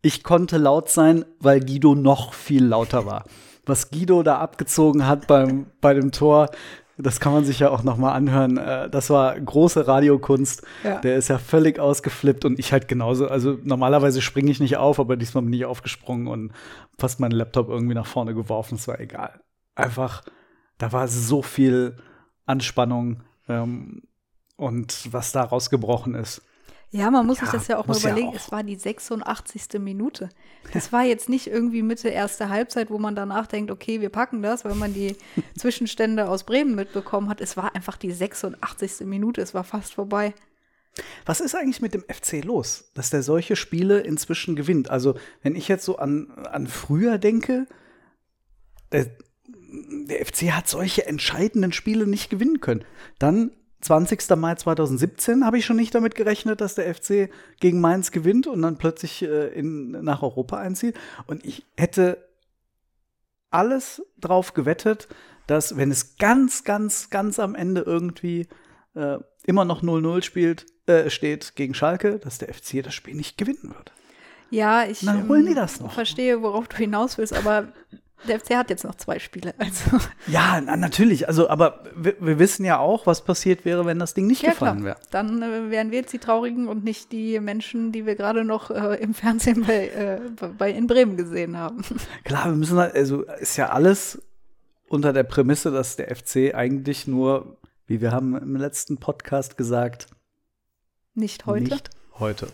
Ich 0.02 0.22
konnte 0.22 0.58
laut 0.58 0.88
sein, 0.88 1.24
weil 1.40 1.60
Guido 1.60 1.94
noch 1.94 2.32
viel 2.32 2.64
lauter 2.64 3.06
war. 3.06 3.24
Was 3.64 3.90
Guido 3.90 4.22
da 4.22 4.38
abgezogen 4.38 5.06
hat 5.06 5.26
beim, 5.26 5.66
bei 5.80 5.94
dem 5.94 6.12
Tor, 6.12 6.50
das 6.98 7.20
kann 7.20 7.32
man 7.32 7.44
sich 7.44 7.58
ja 7.58 7.70
auch 7.70 7.82
noch 7.82 7.96
mal 7.96 8.12
anhören. 8.12 8.56
Äh, 8.56 8.88
Das 8.88 9.10
war 9.10 9.38
große 9.38 9.86
Radiokunst. 9.86 10.62
Ja. 10.82 11.00
Der 11.00 11.16
ist 11.16 11.28
ja 11.28 11.38
völlig 11.38 11.78
ausgeflippt 11.78 12.44
und 12.44 12.58
ich 12.58 12.72
halt 12.72 12.88
genauso. 12.88 13.28
Also 13.28 13.58
normalerweise 13.64 14.22
springe 14.22 14.50
ich 14.50 14.60
nicht 14.60 14.76
auf, 14.76 14.98
aber 14.98 15.16
diesmal 15.16 15.44
bin 15.44 15.52
ich 15.52 15.66
aufgesprungen 15.66 16.26
und 16.28 16.52
fast 16.98 17.20
meinen 17.20 17.32
Laptop 17.32 17.68
irgendwie 17.68 17.94
nach 17.94 18.06
vorne 18.06 18.34
geworfen. 18.34 18.76
Es 18.76 18.88
war 18.88 19.00
egal. 19.00 19.40
Einfach, 19.74 20.22
da 20.78 20.92
war 20.92 21.06
so 21.08 21.42
viel 21.42 21.96
Anspannung 22.46 23.22
ähm, 23.48 24.02
und 24.56 25.12
was 25.12 25.32
da 25.32 25.42
rausgebrochen 25.42 26.14
ist. 26.14 26.42
Ja, 26.92 27.10
man 27.10 27.26
muss 27.26 27.38
Ja, 27.40 27.44
sich 27.46 27.52
das 27.52 27.68
ja 27.68 27.78
auch 27.78 27.86
mal 27.86 27.94
muss 27.94 28.04
ja 28.04 28.10
überlegen. 28.10 28.28
auch. 28.28 28.34
Es 28.34 28.52
war 28.52 28.62
die 28.62 28.76
86. 28.76 29.80
Minute. 29.80 30.28
Das 30.72 30.92
war 30.92 31.02
jetzt 31.04 31.28
nicht 31.28 31.48
irgendwie 31.48 31.82
Mitte 31.82 32.08
erste 32.08 32.48
Halbzeit, 32.48 32.90
wo 32.90 32.98
man 32.98 33.14
danach 33.16 33.48
denkt, 33.48 33.70
okay, 33.70 34.00
wir 34.00 34.08
packen 34.08 34.40
das, 34.40 34.64
weil 34.64 34.76
man 34.76 34.94
die 34.94 35.16
Zwischenstände 35.58 36.28
aus 36.28 36.44
Bremen 36.44 36.74
mitbekommen 36.74 37.28
hat. 37.28 37.40
Es 37.40 37.56
war 37.56 37.74
einfach 37.74 37.96
die 37.96 38.12
86. 38.12 39.00
Minute. 39.00 39.42
Es 39.42 39.52
war 39.52 39.64
fast 39.64 39.94
vorbei. 39.94 40.32
Was 41.26 41.40
ist 41.40 41.54
eigentlich 41.54 41.82
mit 41.82 41.92
dem 41.92 42.04
FC 42.08 42.42
los, 42.44 42.90
dass 42.94 43.10
der 43.10 43.22
solche 43.22 43.56
Spiele 43.56 44.00
inzwischen 44.00 44.56
gewinnt? 44.56 44.88
Also, 44.88 45.16
wenn 45.42 45.54
ich 45.56 45.68
jetzt 45.68 45.84
so 45.84 45.98
an, 45.98 46.30
an 46.46 46.66
früher 46.68 47.18
denke, 47.18 47.66
der, 48.92 49.10
der 50.08 50.24
FC 50.24 50.52
hat 50.52 50.68
solche 50.68 51.04
entscheidenden 51.04 51.72
Spiele 51.72 52.06
nicht 52.06 52.30
gewinnen 52.30 52.60
können. 52.60 52.84
Dann 53.18 53.50
20. 53.80 54.36
Mai 54.36 54.54
2017 54.54 55.44
habe 55.44 55.58
ich 55.58 55.66
schon 55.66 55.76
nicht 55.76 55.94
damit 55.94 56.14
gerechnet, 56.14 56.60
dass 56.60 56.74
der 56.74 56.92
FC 56.94 57.30
gegen 57.60 57.80
Mainz 57.80 58.10
gewinnt 58.10 58.46
und 58.46 58.62
dann 58.62 58.78
plötzlich 58.78 59.22
äh, 59.22 59.48
in, 59.48 59.90
nach 59.90 60.22
Europa 60.22 60.58
einzieht. 60.58 60.96
Und 61.26 61.44
ich 61.44 61.64
hätte 61.76 62.26
alles 63.50 64.02
drauf 64.18 64.54
gewettet, 64.54 65.08
dass 65.46 65.76
wenn 65.76 65.90
es 65.90 66.16
ganz, 66.16 66.64
ganz, 66.64 67.10
ganz 67.10 67.38
am 67.38 67.54
Ende 67.54 67.82
irgendwie 67.82 68.48
äh, 68.94 69.18
immer 69.44 69.64
noch 69.64 69.82
0-0 69.82 70.22
spielt, 70.22 70.66
äh, 70.86 71.10
steht 71.10 71.54
gegen 71.54 71.74
Schalke, 71.74 72.18
dass 72.18 72.38
der 72.38 72.52
FC 72.52 72.82
das 72.82 72.94
Spiel 72.94 73.14
nicht 73.14 73.38
gewinnen 73.38 73.74
wird. 73.74 73.92
Ja, 74.50 74.84
ich 74.84 75.02
ähm, 75.02 75.08
Na, 75.22 75.28
holen 75.28 75.46
die 75.46 75.54
das 75.54 75.80
noch? 75.80 75.92
verstehe, 75.92 76.42
worauf 76.42 76.68
du 76.68 76.76
hinaus 76.76 77.18
willst, 77.18 77.32
aber 77.32 77.68
der 78.28 78.40
FC 78.40 78.56
hat 78.56 78.70
jetzt 78.70 78.84
noch 78.84 78.94
zwei 78.94 79.18
Spiele. 79.18 79.54
Also, 79.58 79.98
Ja, 80.26 80.60
na, 80.60 80.76
natürlich. 80.76 81.28
Also, 81.28 81.48
aber 81.48 81.84
wir, 81.94 82.16
wir 82.20 82.38
wissen 82.38 82.64
ja 82.64 82.78
auch, 82.78 83.06
was 83.06 83.24
passiert 83.24 83.64
wäre, 83.64 83.86
wenn 83.86 83.98
das 83.98 84.14
Ding 84.14 84.26
nicht 84.26 84.42
ja 84.42 84.50
gefallen 84.50 84.84
wäre. 84.84 84.96
Dann 85.10 85.42
äh, 85.42 85.70
wären 85.70 85.90
wir 85.90 85.98
jetzt 86.00 86.12
die 86.12 86.18
Traurigen 86.18 86.68
und 86.68 86.84
nicht 86.84 87.12
die 87.12 87.38
Menschen, 87.40 87.92
die 87.92 88.06
wir 88.06 88.16
gerade 88.16 88.44
noch 88.44 88.70
äh, 88.70 88.96
im 88.96 89.14
Fernsehen 89.14 89.64
bei, 89.66 89.88
äh, 89.88 90.20
bei 90.58 90.70
in 90.70 90.86
Bremen 90.86 91.16
gesehen 91.16 91.56
haben. 91.56 91.82
Klar, 92.24 92.46
wir 92.46 92.56
müssen 92.56 92.78
halt, 92.78 92.94
also 92.94 93.22
ist 93.22 93.56
ja 93.56 93.70
alles 93.70 94.20
unter 94.88 95.12
der 95.12 95.24
Prämisse, 95.24 95.70
dass 95.70 95.96
der 95.96 96.14
FC 96.14 96.54
eigentlich 96.54 97.06
nur, 97.06 97.58
wie 97.86 98.00
wir 98.00 98.12
haben 98.12 98.36
im 98.36 98.56
letzten 98.56 98.98
Podcast 98.98 99.56
gesagt, 99.56 100.06
Nicht 101.14 101.46
heute. 101.46 101.64
nicht 101.64 101.90
heute. 102.18 102.48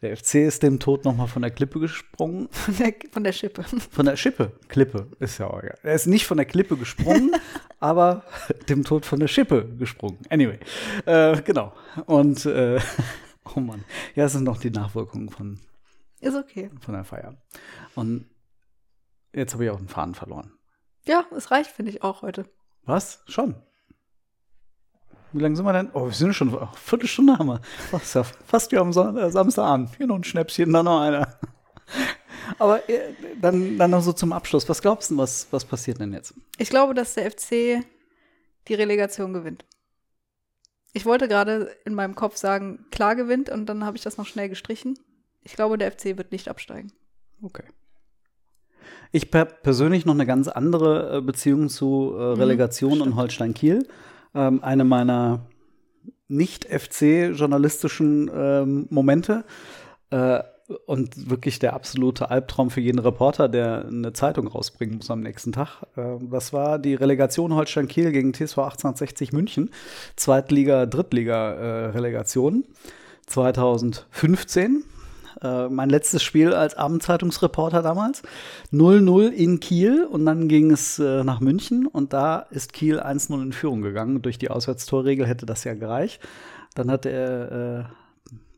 Der 0.00 0.16
FC 0.16 0.36
ist 0.36 0.62
dem 0.62 0.78
Tod 0.78 1.04
noch 1.04 1.16
mal 1.16 1.26
von 1.26 1.42
der 1.42 1.50
Klippe 1.50 1.80
gesprungen. 1.80 2.48
Von 2.50 2.76
der, 2.76 2.94
von 3.10 3.24
der 3.24 3.32
Schippe. 3.32 3.64
Von 3.64 4.06
der 4.06 4.16
Schippe. 4.16 4.52
Klippe, 4.68 5.08
ist 5.18 5.38
ja 5.38 5.48
auch 5.48 5.58
egal. 5.58 5.78
Er 5.82 5.94
ist 5.94 6.06
nicht 6.06 6.24
von 6.26 6.36
der 6.36 6.46
Klippe 6.46 6.76
gesprungen, 6.76 7.32
aber 7.80 8.24
dem 8.68 8.84
Tod 8.84 9.04
von 9.04 9.18
der 9.18 9.26
Schippe 9.26 9.68
gesprungen. 9.76 10.18
Anyway, 10.30 10.60
äh, 11.04 11.42
genau. 11.42 11.72
Und, 12.06 12.46
äh, 12.46 12.80
oh 13.56 13.60
Mann. 13.60 13.84
Ja, 14.14 14.26
es 14.26 14.32
sind 14.32 14.44
noch 14.44 14.60
die 14.60 14.70
Nachwirkungen 14.70 15.30
von, 15.30 15.58
Ist 16.20 16.36
okay. 16.36 16.70
von 16.80 16.94
der 16.94 17.04
Feier. 17.04 17.36
Und 17.96 18.26
jetzt 19.34 19.54
habe 19.54 19.64
ich 19.64 19.70
auch 19.70 19.78
den 19.78 19.88
Faden 19.88 20.14
verloren. 20.14 20.52
Ja, 21.06 21.26
es 21.36 21.50
reicht, 21.50 21.70
finde 21.70 21.90
ich, 21.90 22.04
auch 22.04 22.22
heute. 22.22 22.46
Was? 22.84 23.22
Schon? 23.26 23.56
Wie 25.32 25.42
lange 25.42 25.56
sind 25.56 25.64
wir 25.66 25.72
denn? 25.72 25.90
Oh, 25.92 26.06
wir 26.06 26.12
sind 26.12 26.34
schon, 26.34 26.54
oh, 26.54 26.68
Viertelstunde 26.74 27.38
haben 27.38 27.48
wir. 27.48 27.60
Ja 28.14 28.24
fast 28.46 28.72
wie 28.72 28.78
am 28.78 28.92
Son 28.92 29.16
äh, 29.16 29.30
Samstagabend. 29.30 29.90
Hier 29.96 30.06
noch 30.06 30.16
ein 30.16 30.24
Schnäpschen, 30.24 30.72
dann 30.72 30.86
noch 30.86 31.00
einer. 31.00 31.38
Aber 32.58 32.88
äh, 32.88 33.12
dann, 33.40 33.76
dann 33.76 33.90
noch 33.90 34.02
so 34.02 34.12
zum 34.12 34.32
Abschluss. 34.32 34.68
Was 34.68 34.80
glaubst 34.80 35.10
du, 35.10 35.16
was, 35.18 35.48
was 35.50 35.64
passiert 35.64 36.00
denn 36.00 36.12
jetzt? 36.12 36.34
Ich 36.56 36.70
glaube, 36.70 36.94
dass 36.94 37.14
der 37.14 37.30
FC 37.30 37.84
die 38.68 38.74
Relegation 38.74 39.32
gewinnt. 39.32 39.64
Ich 40.92 41.04
wollte 41.04 41.28
gerade 41.28 41.70
in 41.84 41.94
meinem 41.94 42.14
Kopf 42.14 42.36
sagen, 42.36 42.86
klar 42.90 43.14
gewinnt, 43.14 43.50
und 43.50 43.66
dann 43.66 43.84
habe 43.84 43.96
ich 43.96 44.02
das 44.02 44.16
noch 44.16 44.26
schnell 44.26 44.48
gestrichen. 44.48 44.98
Ich 45.42 45.54
glaube, 45.54 45.78
der 45.78 45.92
FC 45.92 46.16
wird 46.16 46.32
nicht 46.32 46.48
absteigen. 46.48 46.92
Okay. 47.42 47.64
Ich 49.12 49.30
per 49.30 49.44
persönlich 49.44 50.04
noch 50.04 50.14
eine 50.14 50.26
ganz 50.26 50.48
andere 50.48 51.18
äh, 51.18 51.20
Beziehung 51.20 51.68
zu 51.68 52.14
äh, 52.16 52.22
Relegation 52.22 53.00
und 53.00 53.16
Holstein 53.16 53.54
Kiel. 53.54 53.86
Ähm, 54.34 54.62
eine 54.62 54.84
meiner 54.84 55.46
nicht-FC-journalistischen 56.28 58.30
ähm, 58.34 58.86
Momente. 58.90 59.44
Äh, 60.10 60.40
und 60.84 61.30
wirklich 61.30 61.58
der 61.58 61.72
absolute 61.72 62.30
Albtraum 62.30 62.70
für 62.70 62.82
jeden 62.82 62.98
Reporter, 62.98 63.48
der 63.48 63.86
eine 63.86 64.12
Zeitung 64.12 64.48
rausbringen 64.48 64.96
muss 64.96 65.10
am 65.10 65.20
nächsten 65.20 65.52
Tag. 65.52 65.82
Äh, 65.96 66.18
das 66.30 66.52
war 66.52 66.78
die 66.78 66.94
Relegation 66.94 67.54
Holstein 67.54 67.88
Kiel 67.88 68.12
gegen 68.12 68.34
TSV 68.34 68.58
1860 68.58 69.32
München. 69.32 69.70
Zweitliga, 70.16 70.84
Drittliga-Relegation. 70.84 72.64
Äh, 72.64 72.98
2015. 73.28 74.84
Äh, 75.42 75.68
mein 75.68 75.88
letztes 75.88 76.22
Spiel 76.22 76.52
als 76.52 76.76
Abendzeitungsreporter 76.76 77.82
damals. 77.82 78.22
0-0 78.72 79.28
in 79.28 79.60
Kiel 79.60 80.04
und 80.04 80.26
dann 80.26 80.48
ging 80.48 80.70
es 80.70 80.98
äh, 80.98 81.24
nach 81.24 81.40
München 81.40 81.86
und 81.86 82.12
da 82.12 82.40
ist 82.50 82.72
Kiel 82.72 83.00
1-0 83.00 83.42
in 83.42 83.52
Führung 83.52 83.82
gegangen. 83.82 84.22
Durch 84.22 84.38
die 84.38 84.50
Auswärtstorregel 84.50 85.26
hätte 85.26 85.46
das 85.46 85.64
ja 85.64 85.74
gereicht. 85.74 86.20
Dann 86.74 86.90
hat 86.90 87.06
er 87.06 87.52
äh, 87.52 87.84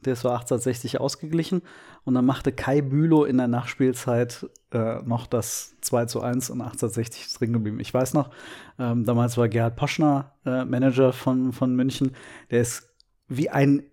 DSV 0.03 0.25
1860 0.27 1.01
ausgeglichen 1.01 1.63
und 2.05 2.15
dann 2.15 2.25
machte 2.25 2.53
Kai 2.53 2.81
Bülow 2.81 3.25
in 3.25 3.37
der 3.37 3.49
Nachspielzeit 3.49 4.47
äh, 4.73 5.03
noch 5.03 5.27
das 5.27 5.77
2 5.83 6.07
zu 6.07 6.23
1 6.23 6.51
und 6.51 6.61
1860 6.61 7.27
ist 7.27 7.41
drin 7.41 7.53
geblieben. 7.53 7.81
Ich 7.81 7.93
weiß 7.93 8.15
noch, 8.15 8.31
ähm, 8.79 9.05
damals 9.05 9.37
war 9.37 9.49
Gerhard 9.49 9.77
Poschner 9.77 10.33
äh, 10.47 10.65
Manager 10.65 11.13
von, 11.13 11.53
von 11.53 11.75
München, 11.75 12.13
der 12.51 12.63
ist 12.63 12.89
wie 13.29 13.51
ein 13.51 13.85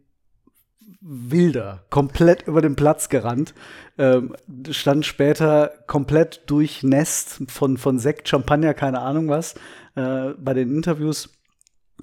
Wilder, 1.02 1.84
komplett 1.90 2.48
über 2.48 2.62
den 2.62 2.76
Platz 2.76 3.10
gerannt, 3.10 3.54
ähm, 3.98 4.36
stand 4.70 5.06
später 5.06 5.74
komplett 5.86 6.50
durchnässt 6.50 7.42
von, 7.48 7.78
von 7.78 8.00
Sekt, 8.00 8.30
Champagner, 8.30 8.74
keine 8.74 9.02
Ahnung 9.02 9.28
was, 9.28 9.56
äh, 9.96 10.30
bei 10.38 10.54
den 10.54 10.74
Interviews. 10.74 11.30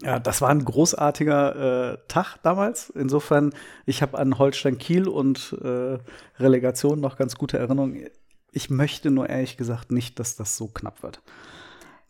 Ja, 0.03 0.19
das 0.19 0.41
war 0.41 0.51
ein 0.51 0.65
großartiger 0.65 1.93
äh, 1.93 1.99
Tag 2.09 2.39
damals. 2.43 2.91
Insofern, 2.91 3.55
ich 3.87 4.03
habe 4.03 4.19
an 4.19 4.39
Holstein 4.39 4.77
Kiel 4.77 5.09
und 5.09 5.57
äh, 5.63 5.99
Relegation 6.39 7.01
noch 7.01 7.17
ganz 7.17 7.37
gute 7.37 7.59
Erinnerungen. 7.59 8.09
Ich 8.51 8.71
möchte 8.71 9.11
nur 9.11 9.29
ehrlich 9.31 9.57
gesagt 9.57 9.93
nicht, 9.93 10.19
dass 10.19 10.37
das 10.37 10.57
so 10.57 10.67
knapp 10.69 11.03
wird. 11.03 11.23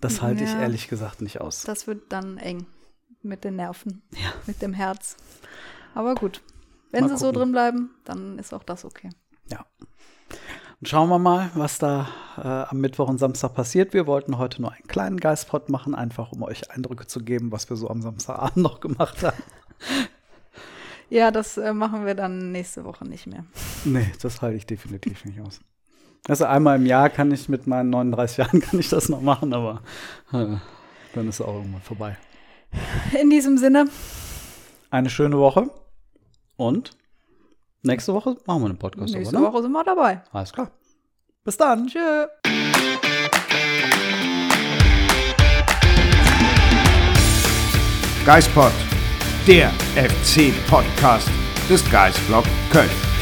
Das 0.01 0.23
halte 0.23 0.45
ja, 0.45 0.51
ich 0.51 0.57
ehrlich 0.57 0.89
gesagt 0.89 1.23
nicht 1.23 1.41
aus. 1.41 1.63
Das 1.63 1.87
wird 1.87 2.11
dann 2.11 2.39
eng 2.39 2.67
mit 3.23 3.45
den 3.45 3.57
Nerven, 3.57 4.03
ja. 4.13 4.33
mit 4.47 4.61
dem 4.61 4.73
Herz. 4.73 5.17
Aber 5.95 6.15
gut, 6.15 6.43
wenn 6.95 7.09
sie 7.09 7.17
so 7.17 7.33
drin 7.33 7.53
bleiben, 7.53 7.91
dann 8.05 8.39
ist 8.39 8.55
auch 8.55 8.63
das 8.63 8.85
okay. 8.85 9.11
Ja. 9.51 9.65
Und 10.81 10.89
schauen 10.89 11.09
wir 11.09 11.19
mal, 11.19 11.51
was 11.55 11.79
da 11.79 12.09
äh, 12.37 12.41
am 12.43 12.81
Mittwoch 12.81 13.09
und 13.09 13.19
Samstag 13.19 13.55
passiert. 13.55 13.95
Wir 13.95 14.07
wollten 14.07 14.39
heute 14.39 14.61
nur 14.61 14.73
einen 14.73 14.87
kleinen 14.87 15.19
Geistpot 15.19 15.69
machen, 15.69 15.95
einfach 15.95 16.33
um 16.33 16.43
euch 16.43 16.71
Eindrücke 16.71 17.07
zu 17.07 17.21
geben, 17.21 17.53
was 17.53 17.69
wir 17.71 17.77
so 17.77 17.89
am 17.89 18.03
Samstagabend 18.03 18.57
noch 18.63 18.81
gemacht 18.81 19.23
haben. 19.23 19.43
Ja, 21.11 21.31
das 21.31 21.57
äh, 21.57 21.73
machen 21.73 22.07
wir 22.07 22.15
dann 22.15 22.53
nächste 22.53 22.85
Woche 22.85 23.05
nicht 23.07 23.27
mehr. 23.27 23.45
Nee, 23.85 24.13
das 24.21 24.43
halte 24.43 24.57
ich 24.57 24.67
definitiv 24.67 25.25
nicht 25.25 25.41
aus. 25.41 25.61
Also 26.27 26.47
einmal 26.47 26.77
im 26.77 26.87
Jahr 26.87 27.11
kann 27.11 27.31
ich 27.31 27.49
mit 27.49 27.67
meinen 27.67 27.91
39 27.91 28.39
Jahren 28.39 28.61
kann 28.63 28.81
ich 28.81 28.89
das 28.89 29.09
noch 29.09 29.21
machen, 29.21 29.53
aber 29.53 29.83
äh, 30.33 30.57
dann 31.15 31.29
ist 31.29 31.37
es 31.37 31.41
auch 31.41 31.55
irgendwann 31.55 31.83
vorbei. 31.83 32.17
In 33.21 33.31
diesem 33.31 33.59
Sinne. 33.59 33.87
Eine 34.91 35.11
schöne 35.11 35.39
Woche. 35.39 35.71
Und 36.57 36.93
nächste 37.83 38.15
Woche 38.15 38.37
machen 38.47 38.63
wir 38.63 38.67
einen 38.67 38.79
Podcast. 38.79 39.15
Nächste 39.15 39.37
oder? 39.37 39.53
Woche 39.53 39.63
sind 39.63 39.73
wir 39.73 39.85
dabei. 39.85 40.23
Alles 40.33 40.53
klar. 40.53 40.71
Bis 41.45 41.57
dann. 41.57 41.87
Tschö. 41.87 42.27
Geispod, 48.25 48.73
der 49.47 49.71
FC-Podcast 49.97 51.29
des 51.69 51.91
Geisblog 51.91 52.45
Köln. 52.73 53.14